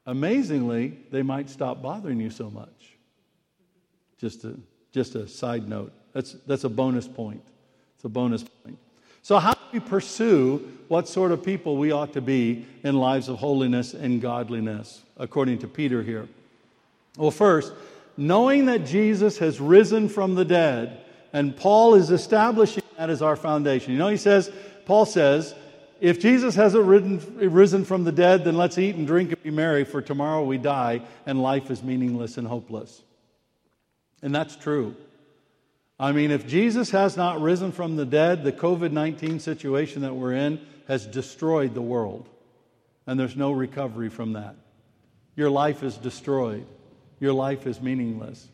amazingly, 0.06 0.98
they 1.10 1.22
might 1.22 1.48
stop 1.48 1.82
bothering 1.82 2.20
you 2.20 2.30
so 2.30 2.50
much. 2.50 2.96
Just 4.18 4.44
a, 4.44 4.58
just 4.92 5.14
a 5.14 5.28
side 5.28 5.68
note. 5.68 5.92
That's, 6.12 6.32
that's 6.46 6.64
a 6.64 6.68
bonus 6.68 7.06
point. 7.06 7.42
It's 7.96 8.04
a 8.04 8.08
bonus 8.08 8.42
point. 8.42 8.78
So, 9.22 9.38
how 9.38 9.54
we 9.72 9.80
pursue 9.80 10.58
what 10.88 11.08
sort 11.08 11.32
of 11.32 11.42
people 11.42 11.76
we 11.76 11.90
ought 11.90 12.12
to 12.12 12.20
be 12.20 12.66
in 12.84 12.96
lives 12.96 13.28
of 13.28 13.38
holiness 13.38 13.94
and 13.94 14.20
godliness, 14.20 15.02
according 15.16 15.58
to 15.58 15.66
Peter 15.66 16.02
here? 16.02 16.28
Well, 17.16 17.30
first, 17.30 17.72
knowing 18.16 18.66
that 18.66 18.84
Jesus 18.84 19.38
has 19.38 19.60
risen 19.60 20.08
from 20.08 20.34
the 20.34 20.44
dead, 20.44 21.00
and 21.32 21.56
Paul 21.56 21.94
is 21.94 22.10
establishing 22.10 22.82
that 22.98 23.08
as 23.08 23.22
our 23.22 23.36
foundation. 23.36 23.92
You 23.92 23.98
know, 23.98 24.08
he 24.08 24.16
says, 24.16 24.50
Paul 24.84 25.06
says, 25.06 25.54
if 26.00 26.20
Jesus 26.20 26.54
hasn't 26.54 26.84
risen 26.84 27.84
from 27.84 28.04
the 28.04 28.12
dead, 28.12 28.44
then 28.44 28.56
let's 28.56 28.76
eat 28.76 28.96
and 28.96 29.06
drink 29.06 29.30
and 29.30 29.42
be 29.42 29.50
merry, 29.50 29.84
for 29.84 30.02
tomorrow 30.02 30.44
we 30.44 30.58
die 30.58 31.02
and 31.26 31.40
life 31.40 31.70
is 31.70 31.82
meaningless 31.82 32.38
and 32.38 32.46
hopeless. 32.46 33.00
And 34.20 34.34
that's 34.34 34.56
true. 34.56 34.96
I 36.02 36.10
mean, 36.10 36.32
if 36.32 36.48
Jesus 36.48 36.90
has 36.90 37.16
not 37.16 37.40
risen 37.40 37.70
from 37.70 37.94
the 37.94 38.04
dead, 38.04 38.42
the 38.42 38.50
COVID 38.50 38.90
19 38.90 39.38
situation 39.38 40.02
that 40.02 40.12
we're 40.12 40.32
in 40.32 40.60
has 40.88 41.06
destroyed 41.06 41.74
the 41.74 41.80
world. 41.80 42.28
And 43.06 43.18
there's 43.18 43.36
no 43.36 43.52
recovery 43.52 44.08
from 44.08 44.32
that. 44.32 44.56
Your 45.36 45.48
life 45.48 45.84
is 45.84 45.96
destroyed, 45.96 46.66
your 47.20 47.32
life 47.32 47.68
is 47.68 47.80
meaningless. 47.80 48.48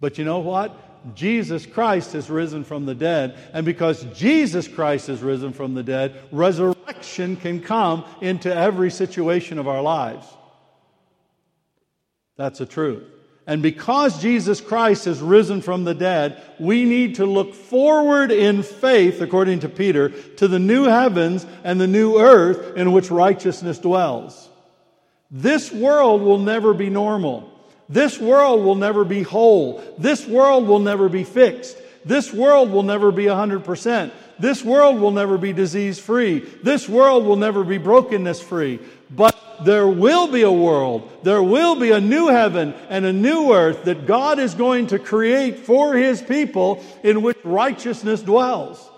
But 0.00 0.16
you 0.16 0.24
know 0.24 0.38
what? 0.38 1.14
Jesus 1.14 1.66
Christ 1.66 2.14
has 2.14 2.30
risen 2.30 2.64
from 2.64 2.86
the 2.86 2.94
dead. 2.94 3.36
And 3.52 3.66
because 3.66 4.04
Jesus 4.16 4.66
Christ 4.66 5.08
has 5.08 5.20
risen 5.20 5.52
from 5.52 5.74
the 5.74 5.82
dead, 5.82 6.18
resurrection 6.32 7.36
can 7.36 7.60
come 7.60 8.06
into 8.22 8.54
every 8.54 8.90
situation 8.90 9.58
of 9.58 9.68
our 9.68 9.82
lives. 9.82 10.26
That's 12.36 12.60
the 12.60 12.66
truth. 12.66 13.04
And 13.46 13.60
because 13.60 14.22
Jesus 14.22 14.60
Christ 14.60 15.04
has 15.04 15.20
risen 15.20 15.60
from 15.60 15.84
the 15.84 15.94
dead, 15.94 16.42
we 16.58 16.84
need 16.84 17.16
to 17.16 17.26
look 17.26 17.54
forward 17.54 18.30
in 18.30 18.62
faith, 18.62 19.20
according 19.20 19.60
to 19.60 19.68
Peter, 19.68 20.08
to 20.36 20.48
the 20.48 20.58
new 20.58 20.84
heavens 20.84 21.46
and 21.62 21.78
the 21.78 21.86
new 21.86 22.18
earth 22.18 22.76
in 22.76 22.92
which 22.92 23.10
righteousness 23.10 23.78
dwells. 23.78 24.48
This 25.30 25.70
world 25.70 26.22
will 26.22 26.38
never 26.38 26.72
be 26.72 26.88
normal. 26.88 27.50
This 27.88 28.18
world 28.18 28.64
will 28.64 28.76
never 28.76 29.04
be 29.04 29.22
whole. 29.22 29.82
This 29.98 30.26
world 30.26 30.66
will 30.66 30.78
never 30.78 31.10
be 31.10 31.24
fixed. 31.24 31.76
This 32.04 32.32
world 32.32 32.70
will 32.70 32.82
never 32.82 33.12
be 33.12 33.24
100%. 33.24 34.10
This 34.38 34.64
world 34.64 34.98
will 34.98 35.10
never 35.10 35.36
be 35.36 35.52
disease 35.52 35.98
free. 35.98 36.40
This 36.40 36.88
world 36.88 37.24
will 37.24 37.36
never 37.36 37.62
be 37.62 37.78
brokenness 37.78 38.40
free. 38.40 38.80
But 39.10 39.38
there 39.62 39.86
will 39.86 40.28
be 40.28 40.42
a 40.42 40.50
world, 40.50 41.10
there 41.22 41.42
will 41.42 41.76
be 41.76 41.90
a 41.90 42.00
new 42.00 42.28
heaven 42.28 42.74
and 42.88 43.04
a 43.04 43.12
new 43.12 43.52
earth 43.52 43.84
that 43.84 44.06
God 44.06 44.38
is 44.38 44.54
going 44.54 44.88
to 44.88 44.98
create 44.98 45.60
for 45.60 45.94
his 45.94 46.20
people 46.22 46.82
in 47.02 47.22
which 47.22 47.38
righteousness 47.44 48.22
dwells. 48.22 48.90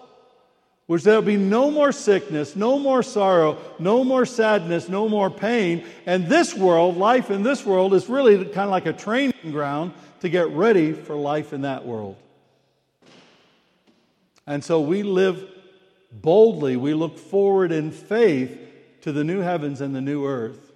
Which 0.87 1.03
there'll 1.03 1.21
be 1.23 1.37
no 1.37 1.71
more 1.73 1.91
sickness, 1.91 2.55
no 2.55 2.79
more 2.79 3.03
sorrow, 3.03 3.59
no 3.81 4.05
more 4.05 4.25
sadness, 4.25 4.89
no 4.89 5.09
more 5.09 5.31
pain. 5.31 5.85
And 6.07 6.29
this 6.29 6.55
world, 6.55 6.97
life 6.97 7.29
in 7.31 7.43
this 7.43 7.67
world, 7.67 7.93
is 7.93 8.09
really 8.09 8.37
kind 8.45 8.67
of 8.67 8.71
like 8.71 8.87
a 8.87 8.93
training 8.93 9.51
ground 9.51 9.95
to 10.21 10.29
get 10.29 10.49
ready 10.51 10.93
for 10.93 11.17
life 11.17 11.53
in 11.53 11.63
that 11.63 11.85
world. 11.85 12.17
And 14.47 14.63
so 14.63 14.81
we 14.81 15.03
live 15.03 15.45
boldly, 16.13 16.77
we 16.77 16.95
look 16.95 17.19
forward 17.19 17.73
in 17.73 17.91
faith 17.91 18.66
to 19.07 19.13
the 19.13 19.23
new 19.23 19.39
heavens 19.39 19.81
and 19.81 19.95
the 19.95 20.01
new 20.01 20.27
earth, 20.27 20.73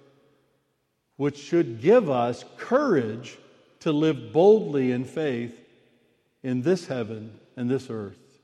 which 1.17 1.37
should 1.37 1.81
give 1.81 2.09
us 2.09 2.45
courage 2.55 3.37
to 3.81 3.91
live 3.91 4.31
boldly 4.31 4.93
in 4.93 5.03
faith 5.03 5.59
in 6.41 6.61
this 6.61 6.87
heaven 6.87 7.37
and 7.57 7.69
this 7.69 7.89
earth. 7.89 8.39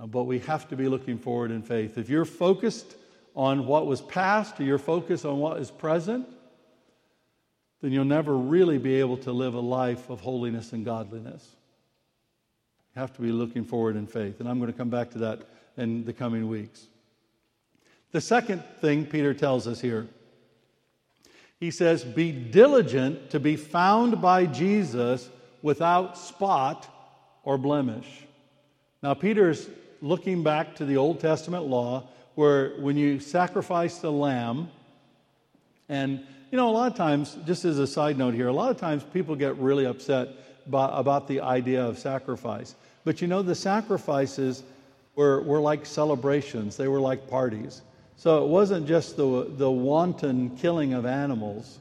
Uh, 0.00 0.06
but 0.06 0.24
we 0.24 0.40
have 0.40 0.68
to 0.68 0.74
be 0.74 0.88
looking 0.88 1.16
forward 1.16 1.52
in 1.52 1.62
faith. 1.62 1.96
If 1.96 2.08
you're 2.08 2.24
focused 2.24 2.96
on 3.36 3.68
what 3.68 3.86
was 3.86 4.00
past 4.00 4.58
or 4.58 4.64
you're 4.64 4.76
focused 4.76 5.24
on 5.24 5.38
what 5.38 5.60
is 5.60 5.70
present, 5.70 6.26
then 7.82 7.92
you'll 7.92 8.04
never 8.04 8.36
really 8.36 8.78
be 8.78 8.96
able 8.96 9.18
to 9.18 9.30
live 9.30 9.54
a 9.54 9.60
life 9.60 10.10
of 10.10 10.22
holiness 10.22 10.72
and 10.72 10.84
godliness. 10.84 11.48
You 12.96 13.00
have 13.00 13.14
to 13.14 13.22
be 13.22 13.30
looking 13.30 13.64
forward 13.64 13.94
in 13.94 14.08
faith. 14.08 14.40
And 14.40 14.48
I'm 14.48 14.58
going 14.58 14.72
to 14.72 14.76
come 14.76 14.90
back 14.90 15.10
to 15.10 15.18
that 15.18 15.42
in 15.76 16.04
the 16.04 16.12
coming 16.12 16.48
weeks. 16.48 16.88
The 18.12 18.20
second 18.20 18.62
thing 18.80 19.06
Peter 19.06 19.34
tells 19.34 19.66
us 19.66 19.80
here 19.80 20.08
he 21.58 21.70
says, 21.70 22.04
Be 22.04 22.32
diligent 22.32 23.30
to 23.30 23.40
be 23.40 23.56
found 23.56 24.20
by 24.20 24.46
Jesus 24.46 25.28
without 25.62 26.18
spot 26.18 26.86
or 27.44 27.56
blemish. 27.58 28.06
Now, 29.02 29.14
Peter's 29.14 29.68
looking 30.02 30.42
back 30.42 30.76
to 30.76 30.84
the 30.84 30.96
Old 30.96 31.20
Testament 31.20 31.64
law 31.64 32.08
where 32.34 32.74
when 32.80 32.96
you 32.96 33.18
sacrificed 33.18 34.04
a 34.04 34.10
lamb, 34.10 34.68
and 35.88 36.20
you 36.50 36.56
know, 36.56 36.68
a 36.68 36.72
lot 36.72 36.90
of 36.90 36.96
times, 36.96 37.38
just 37.46 37.64
as 37.64 37.78
a 37.78 37.86
side 37.86 38.18
note 38.18 38.34
here, 38.34 38.48
a 38.48 38.52
lot 38.52 38.70
of 38.70 38.76
times 38.76 39.02
people 39.02 39.34
get 39.34 39.56
really 39.56 39.86
upset 39.86 40.28
about, 40.66 40.90
about 40.98 41.26
the 41.26 41.40
idea 41.40 41.82
of 41.82 41.98
sacrifice. 41.98 42.74
But 43.04 43.22
you 43.22 43.28
know, 43.28 43.40
the 43.40 43.54
sacrifices 43.54 44.62
were, 45.14 45.40
were 45.42 45.60
like 45.60 45.86
celebrations, 45.86 46.76
they 46.76 46.88
were 46.88 47.00
like 47.00 47.30
parties. 47.30 47.80
So 48.18 48.42
it 48.42 48.48
wasn't 48.48 48.88
just 48.88 49.16
the, 49.16 49.46
the 49.46 49.70
wanton 49.70 50.56
killing 50.56 50.94
of 50.94 51.04
animals, 51.04 51.78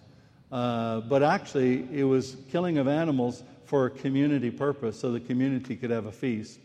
uh, 0.51 0.99
but 1.01 1.23
actually 1.23 1.87
it 1.93 2.03
was 2.03 2.35
killing 2.51 2.77
of 2.77 2.89
animals 2.89 3.43
for 3.65 3.85
a 3.85 3.89
community 3.89 4.51
purpose 4.51 4.99
so 4.99 5.11
the 5.13 5.19
community 5.19 5.77
could 5.77 5.91
have 5.91 6.07
a 6.07 6.11
feast, 6.11 6.59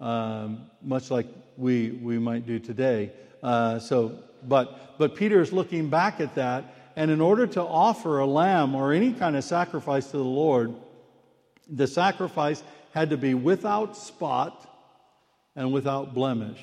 um, 0.00 0.70
much 0.82 1.10
like 1.10 1.26
we, 1.56 1.90
we 1.90 2.16
might 2.18 2.46
do 2.46 2.60
today. 2.60 3.10
Uh, 3.42 3.80
so, 3.80 4.20
but, 4.46 4.96
but 4.98 5.16
Peter 5.16 5.40
is 5.40 5.52
looking 5.52 5.90
back 5.90 6.20
at 6.20 6.36
that, 6.36 6.92
and 6.94 7.10
in 7.10 7.20
order 7.20 7.46
to 7.48 7.60
offer 7.60 8.20
a 8.20 8.26
lamb 8.26 8.76
or 8.76 8.92
any 8.92 9.12
kind 9.12 9.36
of 9.36 9.42
sacrifice 9.42 10.12
to 10.12 10.16
the 10.16 10.22
Lord, 10.22 10.74
the 11.68 11.88
sacrifice 11.88 12.62
had 12.94 13.10
to 13.10 13.16
be 13.16 13.34
without 13.34 13.96
spot 13.96 14.64
and 15.56 15.72
without 15.72 16.14
blemish. 16.14 16.60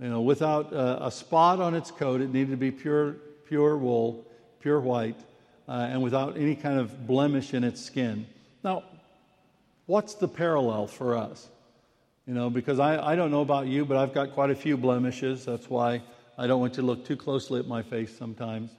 You 0.00 0.08
know, 0.08 0.20
without 0.20 0.72
a, 0.72 1.06
a 1.06 1.10
spot 1.10 1.60
on 1.60 1.74
its 1.74 1.90
coat, 1.90 2.20
it 2.20 2.32
needed 2.32 2.50
to 2.50 2.56
be 2.56 2.70
pure, 2.70 3.16
pure 3.46 3.76
wool, 3.76 4.26
pure 4.60 4.80
white, 4.80 5.18
uh, 5.68 5.88
and 5.90 6.02
without 6.02 6.36
any 6.36 6.54
kind 6.54 6.78
of 6.78 7.06
blemish 7.06 7.54
in 7.54 7.64
its 7.64 7.80
skin. 7.80 8.26
Now, 8.62 8.84
what's 9.86 10.14
the 10.14 10.28
parallel 10.28 10.86
for 10.86 11.16
us? 11.16 11.48
You 12.26 12.34
know, 12.34 12.50
because 12.50 12.78
I, 12.78 13.12
I 13.12 13.16
don't 13.16 13.30
know 13.30 13.40
about 13.40 13.68
you, 13.68 13.84
but 13.84 13.96
I've 13.96 14.12
got 14.12 14.32
quite 14.32 14.50
a 14.50 14.54
few 14.54 14.76
blemishes. 14.76 15.44
That's 15.44 15.70
why 15.70 16.02
I 16.36 16.46
don't 16.46 16.60
want 16.60 16.76
you 16.76 16.82
to 16.82 16.86
look 16.86 17.06
too 17.06 17.16
closely 17.16 17.60
at 17.60 17.66
my 17.66 17.82
face 17.82 18.16
sometimes. 18.16 18.72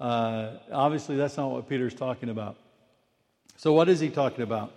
Uh, 0.00 0.58
obviously, 0.72 1.16
that's 1.16 1.36
not 1.36 1.50
what 1.50 1.68
Peter's 1.68 1.94
talking 1.94 2.28
about. 2.28 2.56
So, 3.56 3.72
what 3.72 3.88
is 3.88 4.00
he 4.00 4.08
talking 4.08 4.42
about? 4.42 4.72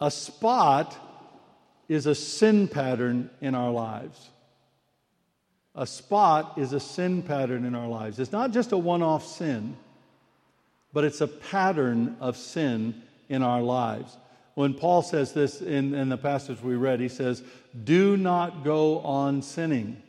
A 0.00 0.10
spot 0.10 0.96
is 1.88 2.06
a 2.06 2.14
sin 2.14 2.66
pattern 2.66 3.30
in 3.40 3.54
our 3.54 3.70
lives. 3.70 4.30
A 5.74 5.86
spot 5.86 6.54
is 6.58 6.72
a 6.72 6.80
sin 6.80 7.22
pattern 7.22 7.64
in 7.64 7.74
our 7.74 7.88
lives. 7.88 8.18
It's 8.18 8.32
not 8.32 8.52
just 8.52 8.72
a 8.72 8.78
one 8.78 9.02
off 9.02 9.26
sin, 9.26 9.76
but 10.92 11.04
it's 11.04 11.20
a 11.20 11.28
pattern 11.28 12.16
of 12.20 12.36
sin 12.36 13.02
in 13.28 13.42
our 13.42 13.62
lives. 13.62 14.16
When 14.54 14.74
Paul 14.74 15.02
says 15.02 15.32
this 15.32 15.62
in, 15.62 15.94
in 15.94 16.10
the 16.10 16.18
passage 16.18 16.60
we 16.60 16.74
read, 16.74 17.00
he 17.00 17.08
says, 17.08 17.42
Do 17.84 18.18
not 18.18 18.64
go 18.64 19.00
on 19.00 19.40
sinning. 19.40 20.02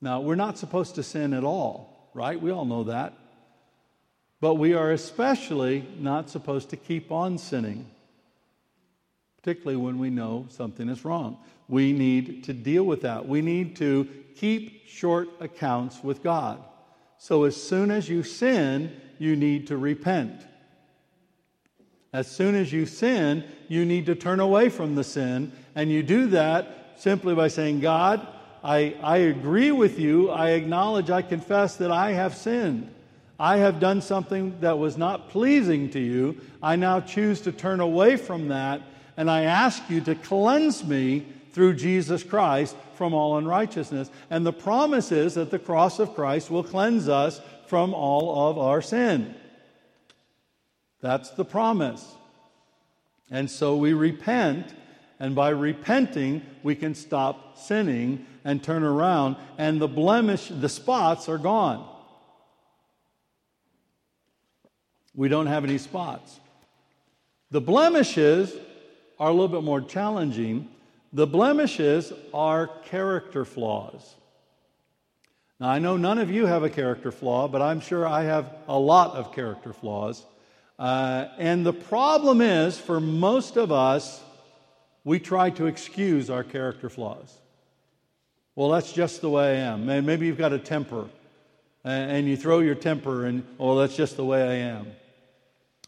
Now, 0.00 0.20
we're 0.20 0.34
not 0.34 0.58
supposed 0.58 0.94
to 0.94 1.02
sin 1.02 1.34
at 1.34 1.44
all, 1.44 2.10
right? 2.14 2.40
We 2.40 2.50
all 2.50 2.64
know 2.64 2.84
that. 2.84 3.12
But 4.40 4.54
we 4.54 4.74
are 4.74 4.90
especially 4.90 5.86
not 5.98 6.28
supposed 6.28 6.70
to 6.70 6.76
keep 6.76 7.10
on 7.10 7.38
sinning, 7.38 7.90
particularly 9.44 9.76
when 9.76 9.98
we 9.98 10.08
know 10.08 10.46
something 10.48 10.88
is 10.88 11.04
wrong. 11.04 11.36
We 11.68 11.92
need 11.92 12.44
to 12.44 12.54
deal 12.54 12.84
with 12.84 13.02
that. 13.02 13.28
We 13.28 13.42
need 13.42 13.76
to 13.76 14.08
keep 14.34 14.88
short 14.88 15.28
accounts 15.38 16.02
with 16.02 16.22
God. 16.22 16.64
So 17.18 17.44
as 17.44 17.54
soon 17.54 17.90
as 17.90 18.08
you 18.08 18.22
sin, 18.22 18.98
you 19.18 19.36
need 19.36 19.66
to 19.66 19.76
repent. 19.76 20.46
As 22.14 22.26
soon 22.26 22.54
as 22.54 22.72
you 22.72 22.86
sin, 22.86 23.44
you 23.68 23.84
need 23.84 24.06
to 24.06 24.14
turn 24.14 24.40
away 24.40 24.70
from 24.70 24.94
the 24.94 25.04
sin. 25.04 25.52
And 25.74 25.90
you 25.90 26.02
do 26.02 26.28
that 26.28 26.94
simply 26.96 27.34
by 27.34 27.48
saying, 27.48 27.80
God, 27.80 28.26
I, 28.62 28.96
I 29.02 29.18
agree 29.18 29.72
with 29.72 29.98
you. 29.98 30.30
I 30.30 30.52
acknowledge, 30.52 31.10
I 31.10 31.20
confess 31.20 31.76
that 31.76 31.90
I 31.90 32.12
have 32.12 32.34
sinned. 32.34 32.90
I 33.38 33.58
have 33.58 33.78
done 33.78 34.00
something 34.00 34.58
that 34.60 34.78
was 34.78 34.96
not 34.96 35.28
pleasing 35.28 35.90
to 35.90 36.00
you. 36.00 36.40
I 36.62 36.76
now 36.76 37.00
choose 37.00 37.42
to 37.42 37.52
turn 37.52 37.80
away 37.80 38.16
from 38.16 38.48
that, 38.48 38.80
and 39.16 39.30
I 39.30 39.42
ask 39.42 39.88
you 39.88 40.00
to 40.02 40.14
cleanse 40.14 40.84
me 40.84 41.26
through 41.52 41.74
Jesus 41.74 42.22
Christ 42.22 42.76
from 42.94 43.14
all 43.14 43.38
unrighteousness. 43.38 44.10
And 44.30 44.44
the 44.44 44.52
promise 44.52 45.12
is 45.12 45.34
that 45.34 45.50
the 45.50 45.58
cross 45.58 45.98
of 45.98 46.14
Christ 46.14 46.50
will 46.50 46.64
cleanse 46.64 47.08
us 47.08 47.40
from 47.66 47.94
all 47.94 48.50
of 48.50 48.58
our 48.58 48.82
sin. 48.82 49.34
That's 51.00 51.30
the 51.30 51.44
promise. 51.44 52.14
And 53.30 53.50
so 53.50 53.76
we 53.76 53.92
repent, 53.92 54.74
and 55.18 55.34
by 55.34 55.50
repenting, 55.50 56.42
we 56.62 56.74
can 56.74 56.94
stop 56.94 57.58
sinning 57.58 58.26
and 58.44 58.62
turn 58.62 58.82
around, 58.82 59.36
and 59.58 59.80
the 59.80 59.88
blemish, 59.88 60.48
the 60.48 60.68
spots 60.68 61.28
are 61.28 61.38
gone. 61.38 61.88
we 65.14 65.28
don't 65.28 65.46
have 65.46 65.64
any 65.64 65.78
spots. 65.78 66.40
The 67.50 67.60
blemishes 67.60 68.52
are 69.18 69.30
a 69.30 69.32
little 69.32 69.48
bit 69.48 69.62
more 69.62 69.80
challenging. 69.80 70.68
The 71.12 71.26
blemishes 71.26 72.12
are 72.32 72.66
character 72.66 73.44
flaws. 73.44 74.14
Now, 75.60 75.68
I 75.68 75.78
know 75.78 75.96
none 75.96 76.18
of 76.18 76.30
you 76.30 76.46
have 76.46 76.64
a 76.64 76.70
character 76.70 77.12
flaw, 77.12 77.46
but 77.46 77.62
I'm 77.62 77.80
sure 77.80 78.06
I 78.06 78.24
have 78.24 78.52
a 78.66 78.78
lot 78.78 79.14
of 79.14 79.32
character 79.32 79.72
flaws. 79.72 80.24
Uh, 80.78 81.28
and 81.38 81.64
the 81.64 81.72
problem 81.72 82.40
is, 82.40 82.76
for 82.76 82.98
most 82.98 83.56
of 83.56 83.70
us, 83.70 84.20
we 85.04 85.20
try 85.20 85.50
to 85.50 85.66
excuse 85.66 86.30
our 86.30 86.42
character 86.42 86.90
flaws. 86.90 87.38
Well, 88.56 88.70
that's 88.70 88.92
just 88.92 89.20
the 89.20 89.30
way 89.30 89.56
I 89.56 89.72
am. 89.72 89.86
Maybe 89.86 90.26
you've 90.26 90.38
got 90.38 90.52
a 90.52 90.58
temper, 90.58 91.08
and 91.84 92.26
you 92.26 92.36
throw 92.36 92.58
your 92.58 92.74
temper, 92.74 93.26
and, 93.26 93.46
oh, 93.60 93.78
that's 93.78 93.94
just 93.94 94.16
the 94.16 94.24
way 94.24 94.42
I 94.42 94.54
am. 94.70 94.88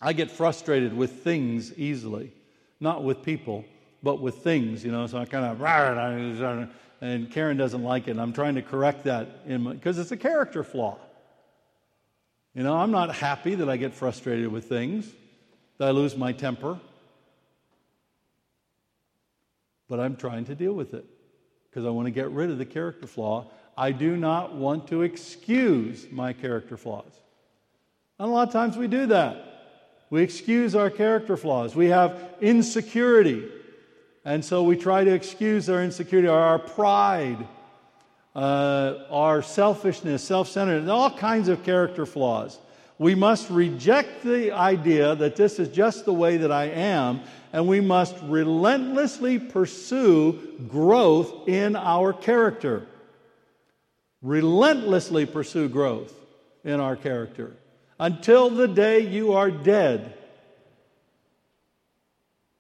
I 0.01 0.13
get 0.13 0.31
frustrated 0.31 0.97
with 0.97 1.25
things 1.25 1.77
easily, 1.79 2.33
not 2.81 3.03
with 3.03 3.23
people, 3.23 3.65
but 4.03 4.21
with 4.21 4.37
things, 4.39 4.85
you 4.85 4.93
know. 4.93 5.07
So 5.07 5.19
I 5.19 5.25
kind 5.25 5.45
of, 5.45 6.71
and 7.01 7.31
Karen 7.31 7.57
doesn't 7.57 7.83
like 7.83 8.09
it. 8.09 8.13
And 8.13 8.21
I'm 8.21 8.33
trying 8.33 8.55
to 8.57 8.63
correct 8.63 9.05
that 9.05 9.47
because 9.47 9.99
it's 9.99 10.13
a 10.13 10.17
character 10.17 10.63
flaw. 10.65 10.99
You 12.55 12.63
know, 12.63 12.75
I'm 12.77 12.91
not 12.91 13.15
happy 13.15 13.55
that 13.57 13.69
I 13.69 13.77
get 13.77 13.93
frustrated 13.93 14.49
with 14.49 14.65
things, 14.65 15.07
that 15.79 15.89
I 15.89 15.91
lose 15.91 16.17
my 16.17 16.33
temper, 16.33 16.79
but 19.89 20.01
I'm 20.01 20.17
trying 20.17 20.47
to 20.47 20.55
deal 20.55 20.73
with 20.73 20.95
it 20.95 21.05
because 21.69 21.85
I 21.85 21.91
want 21.91 22.07
to 22.07 22.11
get 22.11 22.31
rid 22.31 22.51
of 22.51 22.57
the 22.57 22.65
character 22.65 23.07
flaw. 23.07 23.51
I 23.77 23.93
do 23.93 24.17
not 24.17 24.55
want 24.55 24.89
to 24.89 25.03
excuse 25.03 26.07
my 26.11 26.33
character 26.33 26.79
flaws. 26.79 27.13
And 28.19 28.29
a 28.29 28.33
lot 28.33 28.49
of 28.49 28.53
times 28.55 28.79
we 28.79 28.89
do 28.89 29.07
that. 29.07 29.46
We 30.11 30.23
excuse 30.23 30.75
our 30.75 30.91
character 30.91 31.37
flaws. 31.37 31.75
We 31.75 31.87
have 31.87 32.19
insecurity. 32.41 33.49
And 34.25 34.45
so 34.45 34.63
we 34.63 34.77
try 34.77 35.05
to 35.05 35.13
excuse 35.13 35.69
our 35.69 35.83
insecurity, 35.83 36.29
our 36.29 36.59
pride, 36.59 37.47
uh, 38.35 39.05
our 39.11 39.43
selfishness, 39.43 40.23
self 40.23 40.49
centeredness, 40.49 40.91
all 40.91 41.11
kinds 41.11 41.49
of 41.49 41.65
character 41.65 42.07
flaws. 42.07 42.59
We 42.99 43.15
must 43.15 43.51
reject 43.51 44.25
the 44.25 44.53
idea 44.53 45.15
that 45.17 45.37
this 45.37 45.59
is 45.59 45.69
just 45.69 46.05
the 46.05 46.15
way 46.15 46.39
that 46.39 46.51
I 46.51 46.65
am, 46.65 47.21
and 47.53 47.69
we 47.69 47.81
must 47.81 48.17
relentlessly 48.23 49.39
pursue 49.39 50.41
growth 50.69 51.49
in 51.49 51.77
our 51.77 52.13
character. 52.13 52.87
Relentlessly 54.23 55.27
pursue 55.27 55.69
growth 55.69 56.15
in 56.65 56.81
our 56.81 56.97
character 56.97 57.57
until 57.99 58.51
the 58.51 58.69
day 58.69 59.01
you 59.01 59.33
are 59.33 59.51
dead. 59.51 60.15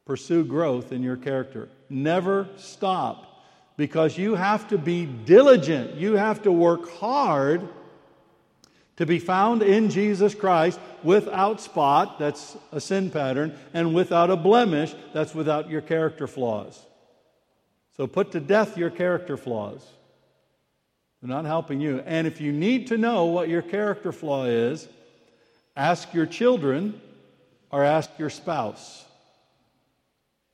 Pursue 0.05 0.45
growth 0.45 0.93
in 0.93 1.03
your 1.03 1.17
character. 1.17 1.69
Never 1.91 2.49
stop 2.57 3.45
because 3.77 4.17
you 4.17 4.35
have 4.35 4.69
to 4.69 4.79
be 4.79 5.05
diligent. 5.05 5.95
You 5.95 6.15
have 6.15 6.43
to 6.43 6.53
work 6.53 6.91
hard 6.91 7.69
to 8.97 9.05
be 9.05 9.19
found 9.19 9.63
in 9.63 9.91
Jesus 9.91 10.35
Christ 10.35 10.81
without 11.03 11.61
spot, 11.61 12.19
that's 12.19 12.57
a 12.73 12.81
sin 12.81 13.11
pattern, 13.11 13.57
and 13.75 13.95
without 13.95 14.31
a 14.31 14.37
blemish, 14.37 14.95
that's 15.13 15.35
without 15.35 15.69
your 15.69 15.83
character 15.83 16.27
flaws. 16.27 16.81
So 17.97 18.07
put 18.07 18.33
to 18.33 18.41
death 18.41 18.77
your 18.79 18.91
character 18.91 19.37
flaws. 19.37 19.87
They're 21.21 21.29
not 21.29 21.45
helping 21.45 21.81
you. 21.81 22.03
And 22.07 22.27
if 22.27 22.41
you 22.41 22.53
need 22.53 22.87
to 22.89 22.99
know 22.99 23.27
what 23.27 23.49
your 23.49 23.63
character 23.63 24.13
flaw 24.13 24.45
is, 24.45 24.89
ask 25.77 26.15
your 26.15 26.27
children 26.27 27.01
or 27.71 27.85
ask 27.85 28.11
your 28.19 28.31
spouse. 28.31 29.05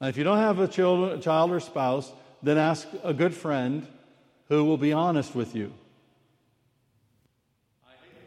Now, 0.00 0.08
if 0.08 0.16
you 0.16 0.24
don't 0.24 0.38
have 0.38 0.58
a 0.58 0.66
child, 0.66 1.50
or 1.50 1.60
spouse, 1.60 2.12
then 2.42 2.58
ask 2.58 2.88
a 3.04 3.14
good 3.14 3.32
friend 3.32 3.86
who 4.48 4.64
will 4.64 4.76
be 4.76 4.92
honest 4.92 5.34
with 5.34 5.54
you. 5.54 5.72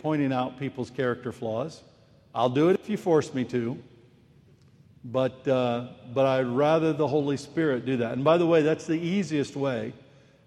Pointing 0.02 0.32
out 0.32 0.58
people's 0.58 0.90
character 0.90 1.32
flaws. 1.32 1.82
I'll 2.34 2.50
do 2.50 2.70
it 2.70 2.80
if 2.80 2.90
you 2.90 2.96
force 2.96 3.34
me 3.34 3.44
to, 3.46 3.78
but, 5.04 5.46
uh, 5.48 5.88
but 6.14 6.26
I'd 6.26 6.48
rather 6.48 6.94
the 6.94 7.08
Holy 7.08 7.38
Spirit 7.38 7.86
do 7.86 7.98
that. 7.98 8.14
And 8.14 8.24
by 8.24 8.38
the 8.38 8.46
way, 8.46 8.62
that's 8.62 8.86
the 8.86 9.00
easiest 9.00 9.56
way. 9.56 9.94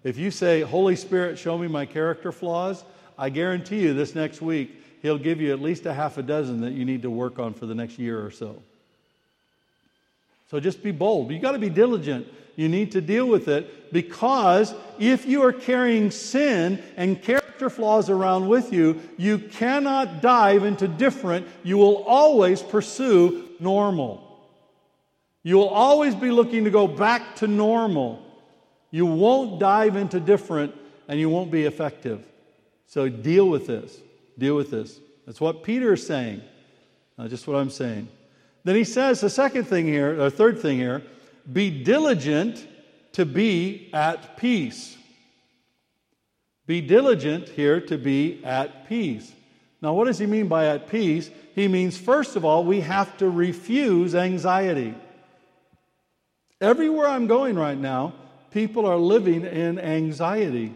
If 0.03 0.17
you 0.17 0.31
say, 0.31 0.61
Holy 0.61 0.95
Spirit, 0.95 1.37
show 1.37 1.57
me 1.57 1.67
my 1.67 1.85
character 1.85 2.31
flaws, 2.31 2.83
I 3.17 3.29
guarantee 3.29 3.81
you 3.81 3.93
this 3.93 4.15
next 4.15 4.41
week, 4.41 4.78
He'll 5.01 5.17
give 5.17 5.39
you 5.39 5.53
at 5.53 5.61
least 5.61 5.85
a 5.85 5.93
half 5.93 6.17
a 6.17 6.23
dozen 6.23 6.61
that 6.61 6.71
you 6.71 6.85
need 6.85 7.03
to 7.03 7.09
work 7.09 7.39
on 7.39 7.53
for 7.53 7.65
the 7.65 7.75
next 7.75 7.97
year 7.97 8.23
or 8.23 8.31
so. 8.31 8.61
So 10.49 10.59
just 10.59 10.83
be 10.83 10.91
bold. 10.91 11.31
You 11.31 11.39
got 11.39 11.51
to 11.53 11.59
be 11.59 11.69
diligent. 11.69 12.27
You 12.55 12.67
need 12.67 12.91
to 12.93 13.01
deal 13.01 13.27
with 13.27 13.47
it 13.47 13.93
because 13.93 14.73
if 14.97 15.25
you 15.25 15.43
are 15.43 15.53
carrying 15.53 16.11
sin 16.11 16.83
and 16.97 17.21
character 17.21 17.69
flaws 17.69 18.09
around 18.09 18.47
with 18.47 18.73
you, 18.73 18.99
you 19.17 19.37
cannot 19.37 20.21
dive 20.21 20.65
into 20.65 20.87
different. 20.87 21.47
You 21.63 21.77
will 21.77 22.03
always 22.03 22.61
pursue 22.61 23.47
normal. 23.59 24.25
You 25.43 25.55
will 25.55 25.69
always 25.69 26.15
be 26.15 26.31
looking 26.31 26.65
to 26.65 26.69
go 26.69 26.87
back 26.87 27.37
to 27.37 27.47
normal. 27.47 28.21
You 28.91 29.05
won't 29.05 29.59
dive 29.59 29.95
into 29.95 30.19
different 30.19 30.75
and 31.07 31.19
you 31.19 31.29
won't 31.29 31.51
be 31.51 31.63
effective. 31.63 32.25
So 32.87 33.07
deal 33.07 33.47
with 33.47 33.67
this. 33.67 33.97
Deal 34.39 34.55
with 34.55 34.71
this. 34.71 34.99
That's 35.25 35.41
what 35.41 35.63
Peter 35.63 35.93
is 35.93 36.07
saying, 36.07 36.41
not 37.17 37.29
just 37.29 37.45
what 37.45 37.57
I'm 37.57 37.69
saying. 37.69 38.07
Then 38.63 38.75
he 38.75 38.83
says 38.83 39.21
the 39.21 39.29
second 39.29 39.65
thing 39.65 39.85
here, 39.85 40.19
or 40.19 40.29
third 40.29 40.59
thing 40.59 40.77
here, 40.77 41.03
be 41.51 41.83
diligent 41.83 42.65
to 43.13 43.25
be 43.25 43.89
at 43.93 44.37
peace. 44.37 44.97
Be 46.65 46.81
diligent 46.81 47.49
here 47.49 47.81
to 47.81 47.97
be 47.97 48.43
at 48.45 48.87
peace. 48.87 49.31
Now, 49.81 49.93
what 49.93 50.05
does 50.05 50.19
he 50.19 50.25
mean 50.25 50.47
by 50.47 50.67
at 50.67 50.87
peace? 50.87 51.29
He 51.55 51.67
means, 51.67 51.97
first 51.97 52.35
of 52.35 52.45
all, 52.45 52.63
we 52.63 52.81
have 52.81 53.17
to 53.17 53.29
refuse 53.29 54.15
anxiety. 54.15 54.93
Everywhere 56.61 57.07
I'm 57.07 57.27
going 57.27 57.57
right 57.57 57.77
now, 57.77 58.13
people 58.51 58.85
are 58.85 58.97
living 58.97 59.45
in 59.45 59.79
anxiety. 59.79 60.73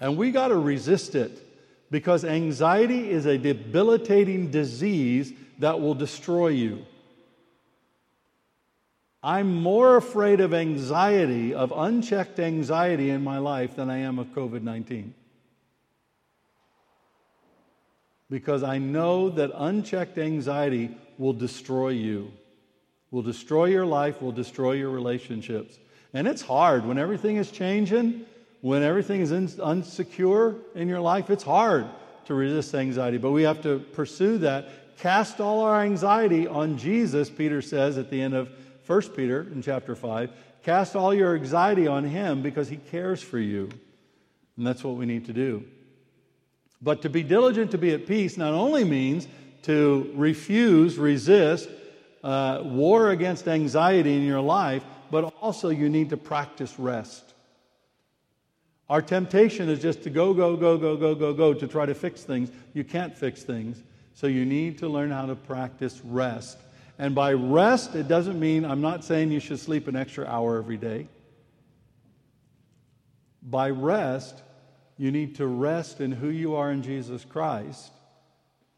And 0.00 0.16
we 0.16 0.30
got 0.30 0.48
to 0.48 0.56
resist 0.56 1.14
it 1.14 1.45
because 1.90 2.24
anxiety 2.24 3.10
is 3.10 3.26
a 3.26 3.38
debilitating 3.38 4.50
disease 4.50 5.32
that 5.58 5.80
will 5.80 5.94
destroy 5.94 6.48
you. 6.48 6.84
I'm 9.22 9.54
more 9.60 9.96
afraid 9.96 10.40
of 10.40 10.54
anxiety, 10.54 11.54
of 11.54 11.72
unchecked 11.74 12.38
anxiety 12.38 13.10
in 13.10 13.24
my 13.24 13.38
life 13.38 13.74
than 13.74 13.90
I 13.90 13.98
am 13.98 14.18
of 14.18 14.28
COVID 14.28 14.62
19. 14.62 15.14
Because 18.28 18.62
I 18.62 18.78
know 18.78 19.30
that 19.30 19.50
unchecked 19.54 20.18
anxiety 20.18 20.96
will 21.18 21.32
destroy 21.32 21.88
you, 21.90 22.32
will 23.10 23.22
destroy 23.22 23.66
your 23.66 23.86
life, 23.86 24.20
will 24.20 24.32
destroy 24.32 24.72
your 24.72 24.90
relationships. 24.90 25.78
And 26.12 26.26
it's 26.26 26.42
hard 26.42 26.84
when 26.86 26.98
everything 26.98 27.36
is 27.36 27.50
changing, 27.50 28.26
when 28.66 28.82
everything 28.82 29.20
is 29.20 29.30
unsecure 29.30 30.58
in 30.74 30.88
your 30.88 31.00
life, 31.00 31.30
it's 31.30 31.44
hard 31.44 31.86
to 32.24 32.34
resist 32.34 32.74
anxiety. 32.74 33.16
But 33.16 33.30
we 33.30 33.44
have 33.44 33.62
to 33.62 33.78
pursue 33.78 34.38
that 34.38 34.68
Cast 34.98 35.40
all 35.40 35.60
our 35.60 35.82
anxiety 35.82 36.46
on 36.48 36.78
Jesus, 36.78 37.28
Peter 37.28 37.60
says 37.60 37.98
at 37.98 38.10
the 38.10 38.20
end 38.20 38.34
of 38.34 38.50
1 38.86 39.02
Peter 39.10 39.42
in 39.52 39.60
chapter 39.62 39.94
5. 39.94 40.30
Cast 40.62 40.96
all 40.96 41.12
your 41.12 41.36
anxiety 41.36 41.86
on 41.86 42.04
him 42.04 42.42
because 42.42 42.68
he 42.68 42.76
cares 42.76 43.22
for 43.22 43.38
you. 43.38 43.68
And 44.56 44.66
that's 44.66 44.82
what 44.82 44.96
we 44.96 45.04
need 45.04 45.26
to 45.26 45.32
do. 45.32 45.64
But 46.80 47.02
to 47.02 47.10
be 47.10 47.22
diligent 47.22 47.70
to 47.72 47.78
be 47.78 47.92
at 47.92 48.06
peace 48.06 48.36
not 48.36 48.54
only 48.54 48.84
means 48.84 49.28
to 49.62 50.10
refuse, 50.14 50.96
resist, 50.96 51.68
uh, 52.24 52.62
war 52.64 53.10
against 53.10 53.46
anxiety 53.48 54.16
in 54.16 54.22
your 54.22 54.40
life, 54.40 54.82
but 55.10 55.24
also 55.40 55.68
you 55.68 55.88
need 55.88 56.10
to 56.10 56.16
practice 56.16 56.78
rest. 56.78 57.34
Our 58.88 59.02
temptation 59.02 59.68
is 59.68 59.80
just 59.80 60.02
to 60.04 60.10
go, 60.10 60.32
go, 60.32 60.56
go, 60.56 60.78
go, 60.78 60.96
go, 60.96 61.14
go, 61.14 61.34
go 61.34 61.52
to 61.54 61.66
try 61.66 61.86
to 61.86 61.94
fix 61.94 62.22
things. 62.22 62.50
You 62.72 62.84
can't 62.84 63.16
fix 63.16 63.42
things. 63.42 63.82
So 64.14 64.28
you 64.28 64.44
need 64.44 64.78
to 64.78 64.88
learn 64.88 65.10
how 65.10 65.26
to 65.26 65.34
practice 65.34 66.00
rest. 66.04 66.58
And 66.98 67.14
by 67.14 67.32
rest, 67.32 67.94
it 67.94 68.08
doesn't 68.08 68.38
mean, 68.38 68.64
I'm 68.64 68.80
not 68.80 69.04
saying 69.04 69.30
you 69.30 69.40
should 69.40 69.58
sleep 69.58 69.88
an 69.88 69.96
extra 69.96 70.24
hour 70.26 70.56
every 70.56 70.76
day. 70.76 71.08
By 73.42 73.70
rest, 73.70 74.42
you 74.96 75.10
need 75.10 75.34
to 75.36 75.46
rest 75.46 76.00
in 76.00 76.12
who 76.12 76.28
you 76.28 76.54
are 76.54 76.70
in 76.70 76.82
Jesus 76.82 77.24
Christ 77.24 77.92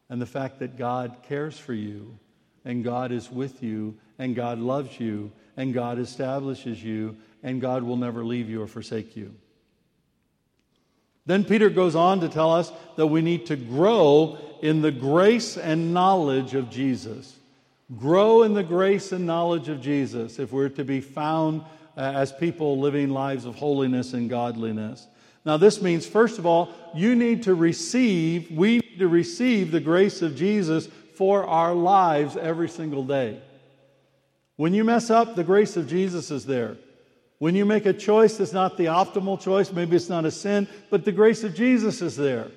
and 0.08 0.20
the 0.20 0.26
fact 0.26 0.58
that 0.58 0.76
God 0.76 1.18
cares 1.22 1.58
for 1.58 1.74
you 1.74 2.18
and 2.64 2.82
God 2.82 3.12
is 3.12 3.30
with 3.30 3.62
you 3.62 3.96
and 4.18 4.34
God 4.34 4.58
loves 4.58 4.98
you 4.98 5.30
and 5.56 5.72
God 5.72 5.98
establishes 5.98 6.82
you 6.82 7.16
and 7.42 7.60
God 7.60 7.82
will 7.82 7.96
never 7.96 8.24
leave 8.24 8.48
you 8.48 8.62
or 8.62 8.66
forsake 8.66 9.16
you. 9.16 9.34
Then 11.28 11.44
Peter 11.44 11.68
goes 11.68 11.94
on 11.94 12.20
to 12.20 12.28
tell 12.30 12.54
us 12.54 12.72
that 12.96 13.08
we 13.08 13.20
need 13.20 13.44
to 13.46 13.56
grow 13.56 14.38
in 14.62 14.80
the 14.80 14.90
grace 14.90 15.58
and 15.58 15.92
knowledge 15.92 16.54
of 16.54 16.70
Jesus. 16.70 17.36
Grow 17.98 18.44
in 18.44 18.54
the 18.54 18.62
grace 18.62 19.12
and 19.12 19.26
knowledge 19.26 19.68
of 19.68 19.82
Jesus 19.82 20.38
if 20.38 20.52
we're 20.52 20.70
to 20.70 20.84
be 20.84 21.02
found 21.02 21.60
uh, 21.98 22.00
as 22.00 22.32
people 22.32 22.80
living 22.80 23.10
lives 23.10 23.44
of 23.44 23.56
holiness 23.56 24.14
and 24.14 24.30
godliness. 24.30 25.06
Now, 25.44 25.58
this 25.58 25.82
means, 25.82 26.06
first 26.06 26.38
of 26.38 26.46
all, 26.46 26.70
you 26.94 27.14
need 27.14 27.42
to 27.42 27.54
receive, 27.54 28.50
we 28.50 28.78
need 28.78 28.98
to 28.98 29.08
receive 29.08 29.70
the 29.70 29.80
grace 29.80 30.22
of 30.22 30.34
Jesus 30.34 30.88
for 31.14 31.44
our 31.44 31.74
lives 31.74 32.38
every 32.38 32.70
single 32.70 33.04
day. 33.04 33.38
When 34.56 34.72
you 34.72 34.82
mess 34.82 35.10
up, 35.10 35.36
the 35.36 35.44
grace 35.44 35.76
of 35.76 35.88
Jesus 35.88 36.30
is 36.30 36.46
there. 36.46 36.78
When 37.38 37.54
you 37.54 37.64
make 37.64 37.86
a 37.86 37.92
choice 37.92 38.36
that's 38.36 38.52
not 38.52 38.76
the 38.76 38.86
optimal 38.86 39.40
choice, 39.40 39.72
maybe 39.72 39.96
it's 39.96 40.08
not 40.08 40.24
a 40.24 40.30
sin, 40.30 40.66
but 40.90 41.04
the 41.04 41.12
grace 41.12 41.44
of 41.44 41.54
Jesus 41.54 42.02
is 42.02 42.16
there. 42.16 42.50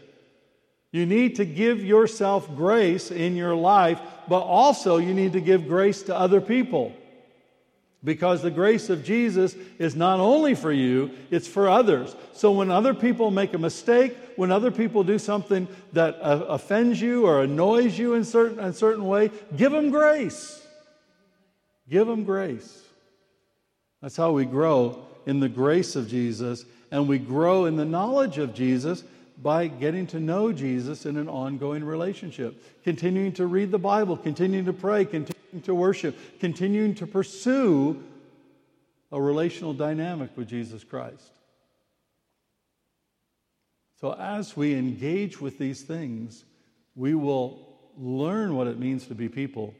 You 0.91 1.05
need 1.05 1.35
to 1.37 1.45
give 1.45 1.83
yourself 1.83 2.53
grace 2.55 3.11
in 3.11 3.35
your 3.35 3.55
life, 3.55 4.01
but 4.27 4.41
also 4.41 4.97
you 4.97 5.13
need 5.13 5.33
to 5.33 5.41
give 5.41 5.67
grace 5.67 6.01
to 6.03 6.15
other 6.15 6.41
people. 6.41 6.93
Because 8.03 8.41
the 8.41 8.51
grace 8.51 8.89
of 8.89 9.03
Jesus 9.03 9.55
is 9.77 9.95
not 9.95 10.19
only 10.19 10.55
for 10.55 10.71
you, 10.71 11.11
it's 11.29 11.47
for 11.47 11.69
others. 11.69 12.15
So 12.33 12.51
when 12.51 12.71
other 12.71 12.95
people 12.95 13.29
make 13.29 13.53
a 13.53 13.59
mistake, 13.59 14.17
when 14.35 14.51
other 14.51 14.71
people 14.71 15.03
do 15.03 15.19
something 15.19 15.67
that 15.93 16.17
uh, 16.19 16.45
offends 16.47 16.99
you 16.99 17.27
or 17.27 17.43
annoys 17.43 17.99
you 17.99 18.15
in 18.15 18.23
certain, 18.23 18.57
in 18.57 18.65
a 18.65 18.73
certain 18.73 19.05
way, 19.05 19.29
give 19.55 19.71
them 19.71 19.91
grace. 19.91 20.65
Give 21.87 22.07
them 22.07 22.23
grace. 22.23 22.81
That's 24.01 24.17
how 24.17 24.31
we 24.31 24.45
grow 24.45 25.05
in 25.25 25.39
the 25.39 25.49
grace 25.49 25.95
of 25.95 26.07
Jesus, 26.07 26.65
and 26.89 27.07
we 27.07 27.19
grow 27.19 27.65
in 27.65 27.75
the 27.75 27.85
knowledge 27.85 28.37
of 28.37 28.53
Jesus 28.53 29.03
by 29.41 29.67
getting 29.67 30.07
to 30.07 30.19
know 30.19 30.51
Jesus 30.51 31.05
in 31.05 31.17
an 31.17 31.29
ongoing 31.29 31.83
relationship, 31.83 32.63
continuing 32.83 33.31
to 33.33 33.45
read 33.45 33.71
the 33.71 33.79
Bible, 33.79 34.17
continuing 34.17 34.65
to 34.65 34.73
pray, 34.73 35.05
continuing 35.05 35.61
to 35.63 35.75
worship, 35.75 36.17
continuing 36.39 36.95
to 36.95 37.07
pursue 37.07 38.03
a 39.11 39.21
relational 39.21 39.73
dynamic 39.73 40.35
with 40.35 40.47
Jesus 40.47 40.83
Christ. 40.83 41.31
So, 43.99 44.13
as 44.13 44.57
we 44.57 44.73
engage 44.73 45.39
with 45.39 45.59
these 45.59 45.81
things, 45.81 46.43
we 46.95 47.13
will 47.13 47.67
learn 47.97 48.55
what 48.55 48.67
it 48.67 48.79
means 48.79 49.05
to 49.07 49.15
be 49.15 49.29
people 49.29 49.75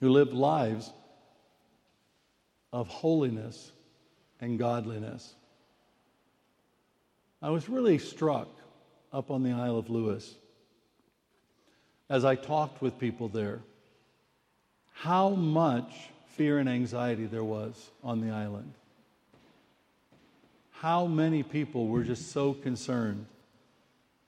who 0.00 0.10
live 0.10 0.32
lives 0.32 0.90
of 2.72 2.88
holiness 2.88 3.72
and 4.40 4.58
godliness. 4.58 5.34
I 7.40 7.50
was 7.50 7.68
really 7.68 7.98
struck 7.98 8.48
up 9.12 9.30
on 9.30 9.42
the 9.42 9.52
Isle 9.52 9.78
of 9.78 9.90
Lewis 9.90 10.34
as 12.08 12.24
I 12.24 12.34
talked 12.34 12.82
with 12.82 12.98
people 12.98 13.28
there 13.28 13.60
how 14.96 15.28
much 15.28 16.08
fear 16.28 16.58
and 16.58 16.68
anxiety 16.68 17.26
there 17.26 17.44
was 17.44 17.90
on 18.02 18.20
the 18.20 18.30
island. 18.30 18.72
How 20.70 21.06
many 21.06 21.42
people 21.42 21.88
were 21.88 22.02
just 22.02 22.32
so 22.32 22.54
concerned 22.54 23.26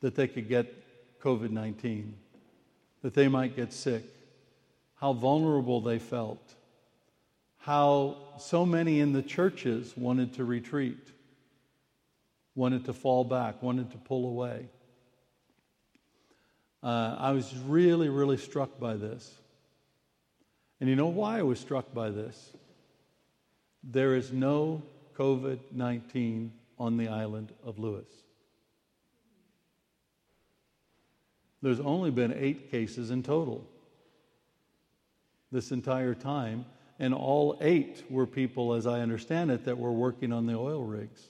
that 0.01 0.15
they 0.15 0.29
could 0.29 0.47
get 0.47 0.75
COVID 1.23 1.51
19, 1.51 2.15
that 3.03 3.15
they 3.15 3.29
might 3.29 3.57
get 3.57 3.73
sick, 3.73 4.05
how 4.97 5.15
vulnerable 5.15 5.81
they 5.81 5.99
felt 5.99 6.55
how 7.69 8.17
so 8.39 8.65
many 8.65 8.99
in 8.99 9.13
the 9.13 9.21
churches 9.21 9.95
wanted 9.95 10.33
to 10.33 10.43
retreat, 10.43 11.13
wanted 12.55 12.83
to 12.87 12.95
fall 12.95 13.25
back, 13.25 13.63
wanted 13.63 13.91
to 13.91 13.99
pull 13.99 14.27
away. 14.27 14.67
Uh, 16.83 17.15
I 17.19 17.33
was 17.33 17.55
really, 17.67 18.09
really 18.09 18.39
struck 18.39 18.81
by 18.81 18.95
this. 18.95 19.31
And 20.81 20.89
you 20.89 20.97
know 20.97 21.09
why 21.09 21.41
I 21.41 21.43
was 21.43 21.61
struck 21.61 21.93
by 21.93 22.09
this? 22.09 22.57
There 23.85 24.15
is 24.15 24.33
no 24.33 24.83
COVID 25.15 25.59
19 25.71 26.51
on 26.79 26.97
the 26.97 27.09
island 27.09 27.53
of 27.63 27.79
Lewis. 27.79 28.09
There's 31.61 31.81
only 31.81 32.11
been 32.11 32.33
eight 32.33 32.71
cases 32.71 33.11
in 33.11 33.23
total 33.23 33.63
this 35.53 35.71
entire 35.71 36.15
time, 36.15 36.65
and 36.99 37.15
all 37.15 37.59
eight 37.61 38.05
were 38.11 38.27
people, 38.27 38.75
as 38.75 38.87
I 38.87 39.01
understand 39.01 39.51
it, 39.51 39.65
that 39.65 39.79
were 39.79 39.93
working 39.93 40.33
on 40.33 40.47
the 40.47 40.55
oil 40.55 40.83
rigs. 40.85 41.23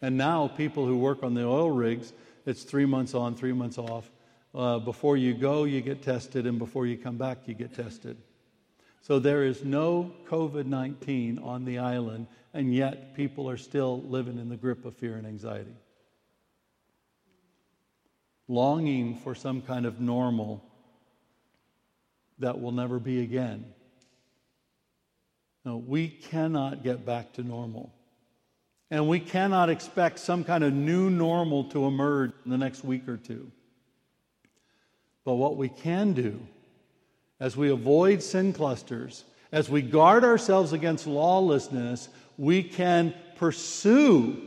And 0.00 0.16
now, 0.16 0.48
people 0.48 0.86
who 0.86 0.96
work 0.96 1.22
on 1.22 1.34
the 1.34 1.44
oil 1.44 1.70
rigs, 1.70 2.12
it's 2.46 2.62
three 2.62 2.86
months 2.86 3.14
on, 3.14 3.34
three 3.34 3.52
months 3.52 3.78
off. 3.78 4.10
Uh, 4.54 4.78
before 4.78 5.16
you 5.16 5.34
go, 5.34 5.64
you 5.64 5.80
get 5.80 6.02
tested, 6.02 6.46
and 6.46 6.58
before 6.58 6.86
you 6.86 6.96
come 6.96 7.18
back, 7.18 7.46
you 7.46 7.54
get 7.54 7.74
tested. 7.74 8.16
So 9.02 9.18
there 9.18 9.44
is 9.44 9.64
no 9.64 10.12
COVID 10.26 10.66
19 10.66 11.38
on 11.38 11.64
the 11.64 11.78
island, 11.78 12.26
and 12.54 12.74
yet 12.74 13.14
people 13.14 13.48
are 13.48 13.56
still 13.56 14.02
living 14.02 14.38
in 14.38 14.48
the 14.48 14.56
grip 14.56 14.84
of 14.84 14.96
fear 14.96 15.16
and 15.16 15.26
anxiety. 15.26 15.74
Longing 18.46 19.16
for 19.16 19.34
some 19.34 19.60
kind 19.60 19.84
of 19.84 20.00
normal 20.00 20.64
that 22.38 22.60
will 22.60 22.72
never 22.72 22.98
be 22.98 23.22
again. 23.22 23.64
No, 25.64 25.76
we 25.76 26.08
cannot 26.08 26.82
get 26.82 27.04
back 27.04 27.32
to 27.34 27.42
normal. 27.42 27.92
And 28.90 29.08
we 29.08 29.20
cannot 29.20 29.68
expect 29.68 30.18
some 30.18 30.44
kind 30.44 30.64
of 30.64 30.72
new 30.72 31.10
normal 31.10 31.64
to 31.64 31.86
emerge 31.86 32.32
in 32.44 32.50
the 32.50 32.58
next 32.58 32.84
week 32.84 33.08
or 33.08 33.16
two. 33.16 33.50
But 35.24 35.34
what 35.34 35.56
we 35.56 35.68
can 35.68 36.14
do 36.14 36.40
as 37.40 37.56
we 37.56 37.70
avoid 37.70 38.22
sin 38.22 38.52
clusters, 38.52 39.24
as 39.52 39.68
we 39.68 39.82
guard 39.82 40.24
ourselves 40.24 40.72
against 40.72 41.06
lawlessness, 41.06 42.08
we 42.36 42.62
can 42.62 43.14
pursue 43.36 44.40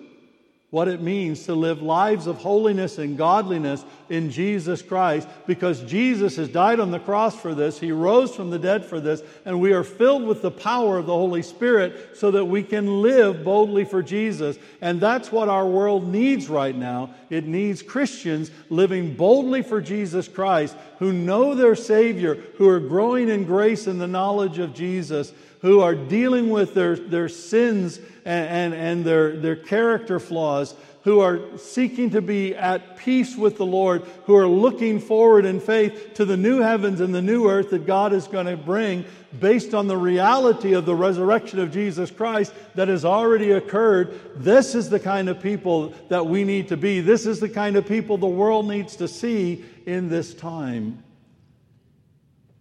what 0.72 0.88
it 0.88 1.02
means 1.02 1.44
to 1.44 1.54
live 1.54 1.82
lives 1.82 2.28
of 2.28 2.38
holiness 2.38 2.98
and 2.98 3.18
godliness 3.18 3.84
in 4.10 4.32
Jesus 4.32 4.82
Christ 4.82 5.28
because 5.46 5.82
Jesus 5.82 6.38
has 6.38 6.48
died 6.48 6.80
on 6.80 6.92
the 6.92 7.00
cross 7.00 7.36
for 7.36 7.54
this. 7.54 7.78
He 7.78 7.92
rose 7.92 8.34
from 8.34 8.50
the 8.50 8.58
dead 8.58 8.86
for 8.86 9.02
this, 9.02 9.22
and 9.44 9.60
we 9.60 9.74
are 9.74 9.84
filled 9.84 10.24
with 10.24 10.42
the 10.42 10.50
power 10.50 10.98
of 10.98 11.08
the 11.08 11.14
Holy 11.14 11.42
Spirit 11.42 12.16
so 12.16 12.32
that 12.32 12.46
we 12.46 12.64
can 12.64 13.02
live 13.02 13.44
boldly 13.44 13.84
for 13.84 14.02
Jesus. 14.02 14.58
And 14.80 15.02
that's 15.02 15.30
what 15.30 15.50
our 15.50 15.68
world 15.68 16.08
needs 16.08 16.48
right 16.48 16.76
now. 16.76 17.14
It 17.30 17.46
needs 17.46 17.82
Christians 17.82 18.50
living 18.70 19.14
boldly 19.14 19.64
for 19.64 19.82
Jesus 19.82 20.30
Christ 20.30 20.78
who 21.00 21.12
know 21.12 21.54
their 21.54 21.76
Savior, 21.76 22.36
who 22.56 22.70
are 22.70 22.80
growing 22.80 23.28
in 23.28 23.44
grace 23.44 23.88
and 23.88 24.00
the 24.00 24.08
knowledge 24.08 24.58
of 24.58 24.74
Jesus 24.74 25.34
who 25.62 25.80
are 25.80 25.95
dealing 25.95 26.49
with 26.49 26.74
their, 26.74 26.95
their 26.95 27.30
sins 27.30 27.97
and, 28.26 28.74
and, 28.74 28.74
and 28.74 29.05
their, 29.05 29.38
their 29.38 29.55
character 29.55 30.20
flaws, 30.20 30.76
who 31.03 31.20
are 31.20 31.57
seeking 31.57 32.12
to 32.12 32.22
be 32.22 32.55
at 32.55 32.97
peace 32.97 33.36
with 33.36 33.57
the 33.57 33.66
Lord, 33.66 34.03
who 34.26 34.36
are 34.36 34.47
looking 34.47 34.99
forward 34.99 35.45
in 35.45 35.59
faith 35.59 36.14
to 36.16 36.26
the 36.26 36.38
new 36.38 36.59
heavens 36.59 37.01
and 37.01 37.14
the 37.14 37.24
new 37.24 37.49
earth 37.49 37.72
that 37.72 37.88
God 37.88 38.14
is 38.14 38.28
going 38.28 38.45
to 38.45 38.55
bring 38.55 39.05
based 39.39 39.74
on 39.74 39.88
the 39.88 39.97
reality 39.97 40.74
of 40.74 40.86
the 40.86 40.95
resurrection 40.95 41.57
of 41.57 41.72
Jesus 41.72 42.12
Christ 42.12 42.53
that 42.76 42.88
has 42.88 43.03
already 43.03 43.51
occurred. 43.51 44.20
This 44.36 44.76
is 44.76 44.89
the 44.89 44.99
kind 44.99 45.28
of 45.28 45.41
people 45.41 45.93
that 46.09 46.28
we 46.28 46.43
need 46.43 46.68
to 46.68 46.78
be. 46.78 47.01
This 47.01 47.26
is 47.26 47.39
the 47.39 47.49
kind 47.49 47.76
of 47.76 47.88
people 47.88 48.18
the 48.18 48.28
world 48.28 48.68
needs 48.68 48.95
to 48.97 49.07
see 49.07 49.66
in 49.88 50.09
this 50.09 50.36
time 50.36 51.03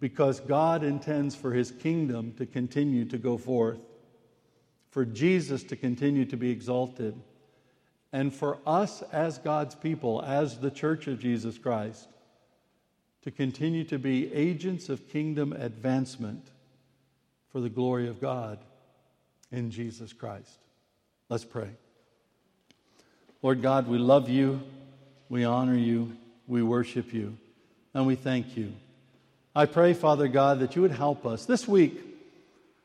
because 0.01 0.39
God 0.39 0.83
intends 0.83 1.35
for 1.35 1.53
his 1.53 1.71
kingdom 1.71 2.33
to 2.33 2.45
continue 2.45 3.05
to 3.05 3.19
go 3.19 3.37
forth, 3.37 3.79
for 4.89 5.05
Jesus 5.05 5.63
to 5.65 5.75
continue 5.75 6.25
to 6.25 6.35
be 6.35 6.49
exalted, 6.49 7.15
and 8.11 8.33
for 8.33 8.57
us 8.65 9.03
as 9.13 9.37
God's 9.37 9.75
people, 9.75 10.21
as 10.23 10.59
the 10.59 10.71
church 10.71 11.07
of 11.07 11.19
Jesus 11.19 11.57
Christ, 11.57 12.09
to 13.21 13.29
continue 13.29 13.83
to 13.85 13.99
be 13.99 14.33
agents 14.33 14.89
of 14.89 15.07
kingdom 15.07 15.53
advancement 15.53 16.49
for 17.51 17.61
the 17.61 17.69
glory 17.69 18.09
of 18.09 18.19
God 18.19 18.57
in 19.51 19.69
Jesus 19.69 20.13
Christ. 20.13 20.57
Let's 21.29 21.45
pray. 21.45 21.69
Lord 23.43 23.61
God, 23.61 23.87
we 23.87 23.99
love 23.99 24.29
you, 24.29 24.61
we 25.29 25.43
honor 25.43 25.77
you, 25.77 26.17
we 26.47 26.63
worship 26.63 27.13
you, 27.13 27.37
and 27.93 28.07
we 28.07 28.15
thank 28.15 28.57
you 28.57 28.73
I 29.53 29.65
pray, 29.65 29.93
Father 29.93 30.29
God, 30.29 30.59
that 30.59 30.77
you 30.77 30.81
would 30.81 30.91
help 30.91 31.25
us. 31.25 31.45
This 31.45 31.67
week, 31.67 31.99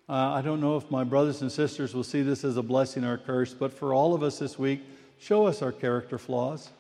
uh, 0.09 0.13
I 0.13 0.43
don't 0.43 0.61
know 0.61 0.77
if 0.77 0.91
my 0.91 1.05
brothers 1.05 1.41
and 1.41 1.51
sisters 1.51 1.95
will 1.95 2.03
see 2.03 2.23
this 2.23 2.43
as 2.43 2.57
a 2.57 2.63
blessing 2.63 3.05
or 3.05 3.15
a 3.15 3.19
curse, 3.19 3.55
but 3.55 3.73
for 3.73 3.95
all 3.95 4.15
of 4.15 4.25
us 4.25 4.41
this 4.41 4.59
week, 4.59 4.83
show 5.21 5.47
us 5.47 5.63
our 5.63 5.71
character 5.71 6.19
flaws. 6.19 6.71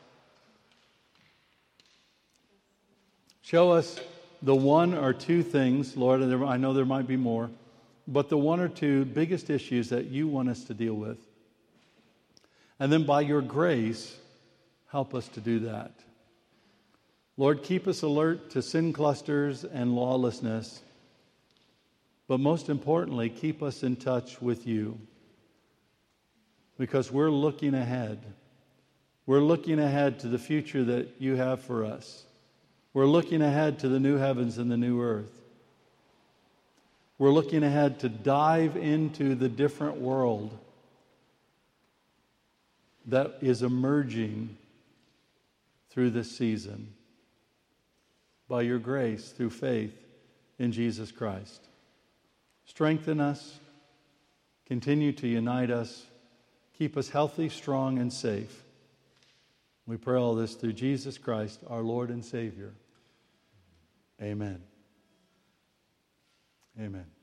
Show 3.43 3.70
us 3.70 4.01
the 4.43 4.57
one 4.57 4.93
or 4.93 5.12
two 5.12 5.45
things, 5.45 5.97
Lord, 5.97 6.20
and 6.20 6.45
I 6.45 6.57
know 6.57 6.72
there 6.72 6.84
might 6.84 7.07
be 7.07 7.16
more, 7.16 7.49
but 8.09 8.28
the 8.28 8.39
one 8.39 8.59
or 8.59 8.68
two 8.68 9.05
biggest 9.05 9.51
issues 9.51 9.89
that 9.91 10.07
you 10.07 10.26
want 10.26 10.49
us 10.49 10.64
to 10.64 10.74
deal 10.74 10.95
with. 10.95 11.18
And 12.80 12.93
then 12.93 13.05
by 13.05 13.20
your 13.20 13.41
grace, 13.41 14.16
help 14.91 15.14
us 15.14 15.28
to 15.28 15.41
do 15.41 15.61
that. 15.61 15.93
Lord, 17.39 17.62
keep 17.62 17.87
us 17.87 18.03
alert 18.03 18.51
to 18.51 18.62
sin 18.62 18.93
clusters 18.93 19.64
and 19.64 19.95
lawlessness, 19.95 20.80
but 22.28 22.41
most 22.41 22.70
importantly, 22.70 23.28
keep 23.28 23.62
us 23.62 23.82
in 23.82 23.97
touch 23.97 24.41
with 24.41 24.66
you 24.66 24.99
because 26.78 27.12
we're 27.12 27.30
looking 27.30 27.74
ahead. 27.74 28.20
We're 29.26 29.41
looking 29.41 29.78
ahead 29.78 30.20
to 30.20 30.28
the 30.28 30.39
future 30.39 30.82
that 30.84 31.16
you 31.18 31.37
have 31.37 31.61
for 31.61 31.84
us. 31.84 32.24
We're 32.95 33.07
looking 33.07 33.43
ahead 33.43 33.80
to 33.80 33.89
the 33.89 34.01
new 34.01 34.16
heavens 34.16 34.57
and 34.57 34.70
the 34.70 34.76
new 34.78 35.03
earth. 35.03 35.43
We're 37.18 37.32
looking 37.32 37.62
ahead 37.62 38.01
to 38.01 38.09
dive 38.09 38.76
into 38.76 39.34
the 39.34 39.49
different 39.49 39.99
world 39.99 40.57
that 43.07 43.39
is 43.43 43.62
emerging 43.62 44.57
through 45.91 46.11
this 46.11 46.34
season 46.37 46.93
by 48.49 48.63
your 48.63 48.79
grace 48.79 49.31
through 49.31 49.51
faith 49.51 49.95
in 50.59 50.73
Jesus 50.73 51.13
Christ. 51.13 51.69
Strengthen 52.65 53.21
us, 53.21 53.59
continue 54.67 55.13
to 55.13 55.27
unite 55.27 55.71
us, 55.71 56.07
keep 56.77 56.97
us 56.97 57.09
healthy, 57.09 57.49
strong, 57.49 57.99
and 57.99 58.13
safe. 58.13 58.65
We 59.87 59.97
pray 59.97 60.19
all 60.19 60.35
this 60.35 60.55
through 60.55 60.73
Jesus 60.73 61.17
Christ, 61.17 61.61
our 61.69 61.83
Lord 61.83 62.11
and 62.11 62.25
Savior. 62.25 62.75
Amen. 64.21 64.63
Amen. 66.81 67.16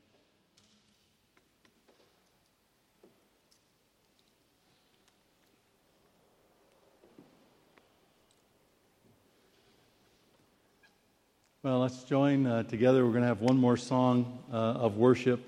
Well, 11.64 11.78
let's 11.78 12.04
join 12.04 12.46
uh, 12.46 12.64
together. 12.64 13.06
We're 13.06 13.12
going 13.12 13.22
to 13.22 13.28
have 13.28 13.40
one 13.40 13.56
more 13.56 13.78
song 13.78 14.38
uh, 14.52 14.56
of 14.56 14.98
worship. 14.98 15.40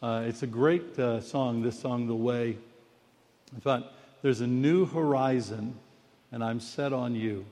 Uh, 0.00 0.22
it's 0.24 0.44
a 0.44 0.46
great 0.46 0.96
uh, 1.00 1.20
song, 1.20 1.62
this 1.62 1.76
song, 1.76 2.06
The 2.06 2.14
Way. 2.14 2.56
I 3.56 3.58
thought, 3.58 3.92
there's 4.22 4.40
a 4.40 4.46
new 4.46 4.86
horizon, 4.86 5.74
and 6.30 6.44
I'm 6.44 6.60
set 6.60 6.92
on 6.92 7.16
you. 7.16 7.44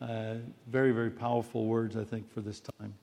Uh, 0.00 0.38
very, 0.66 0.90
very 0.90 1.10
powerful 1.10 1.66
words, 1.66 1.96
I 1.96 2.02
think, 2.02 2.28
for 2.34 2.40
this 2.40 2.60
time. 2.80 2.94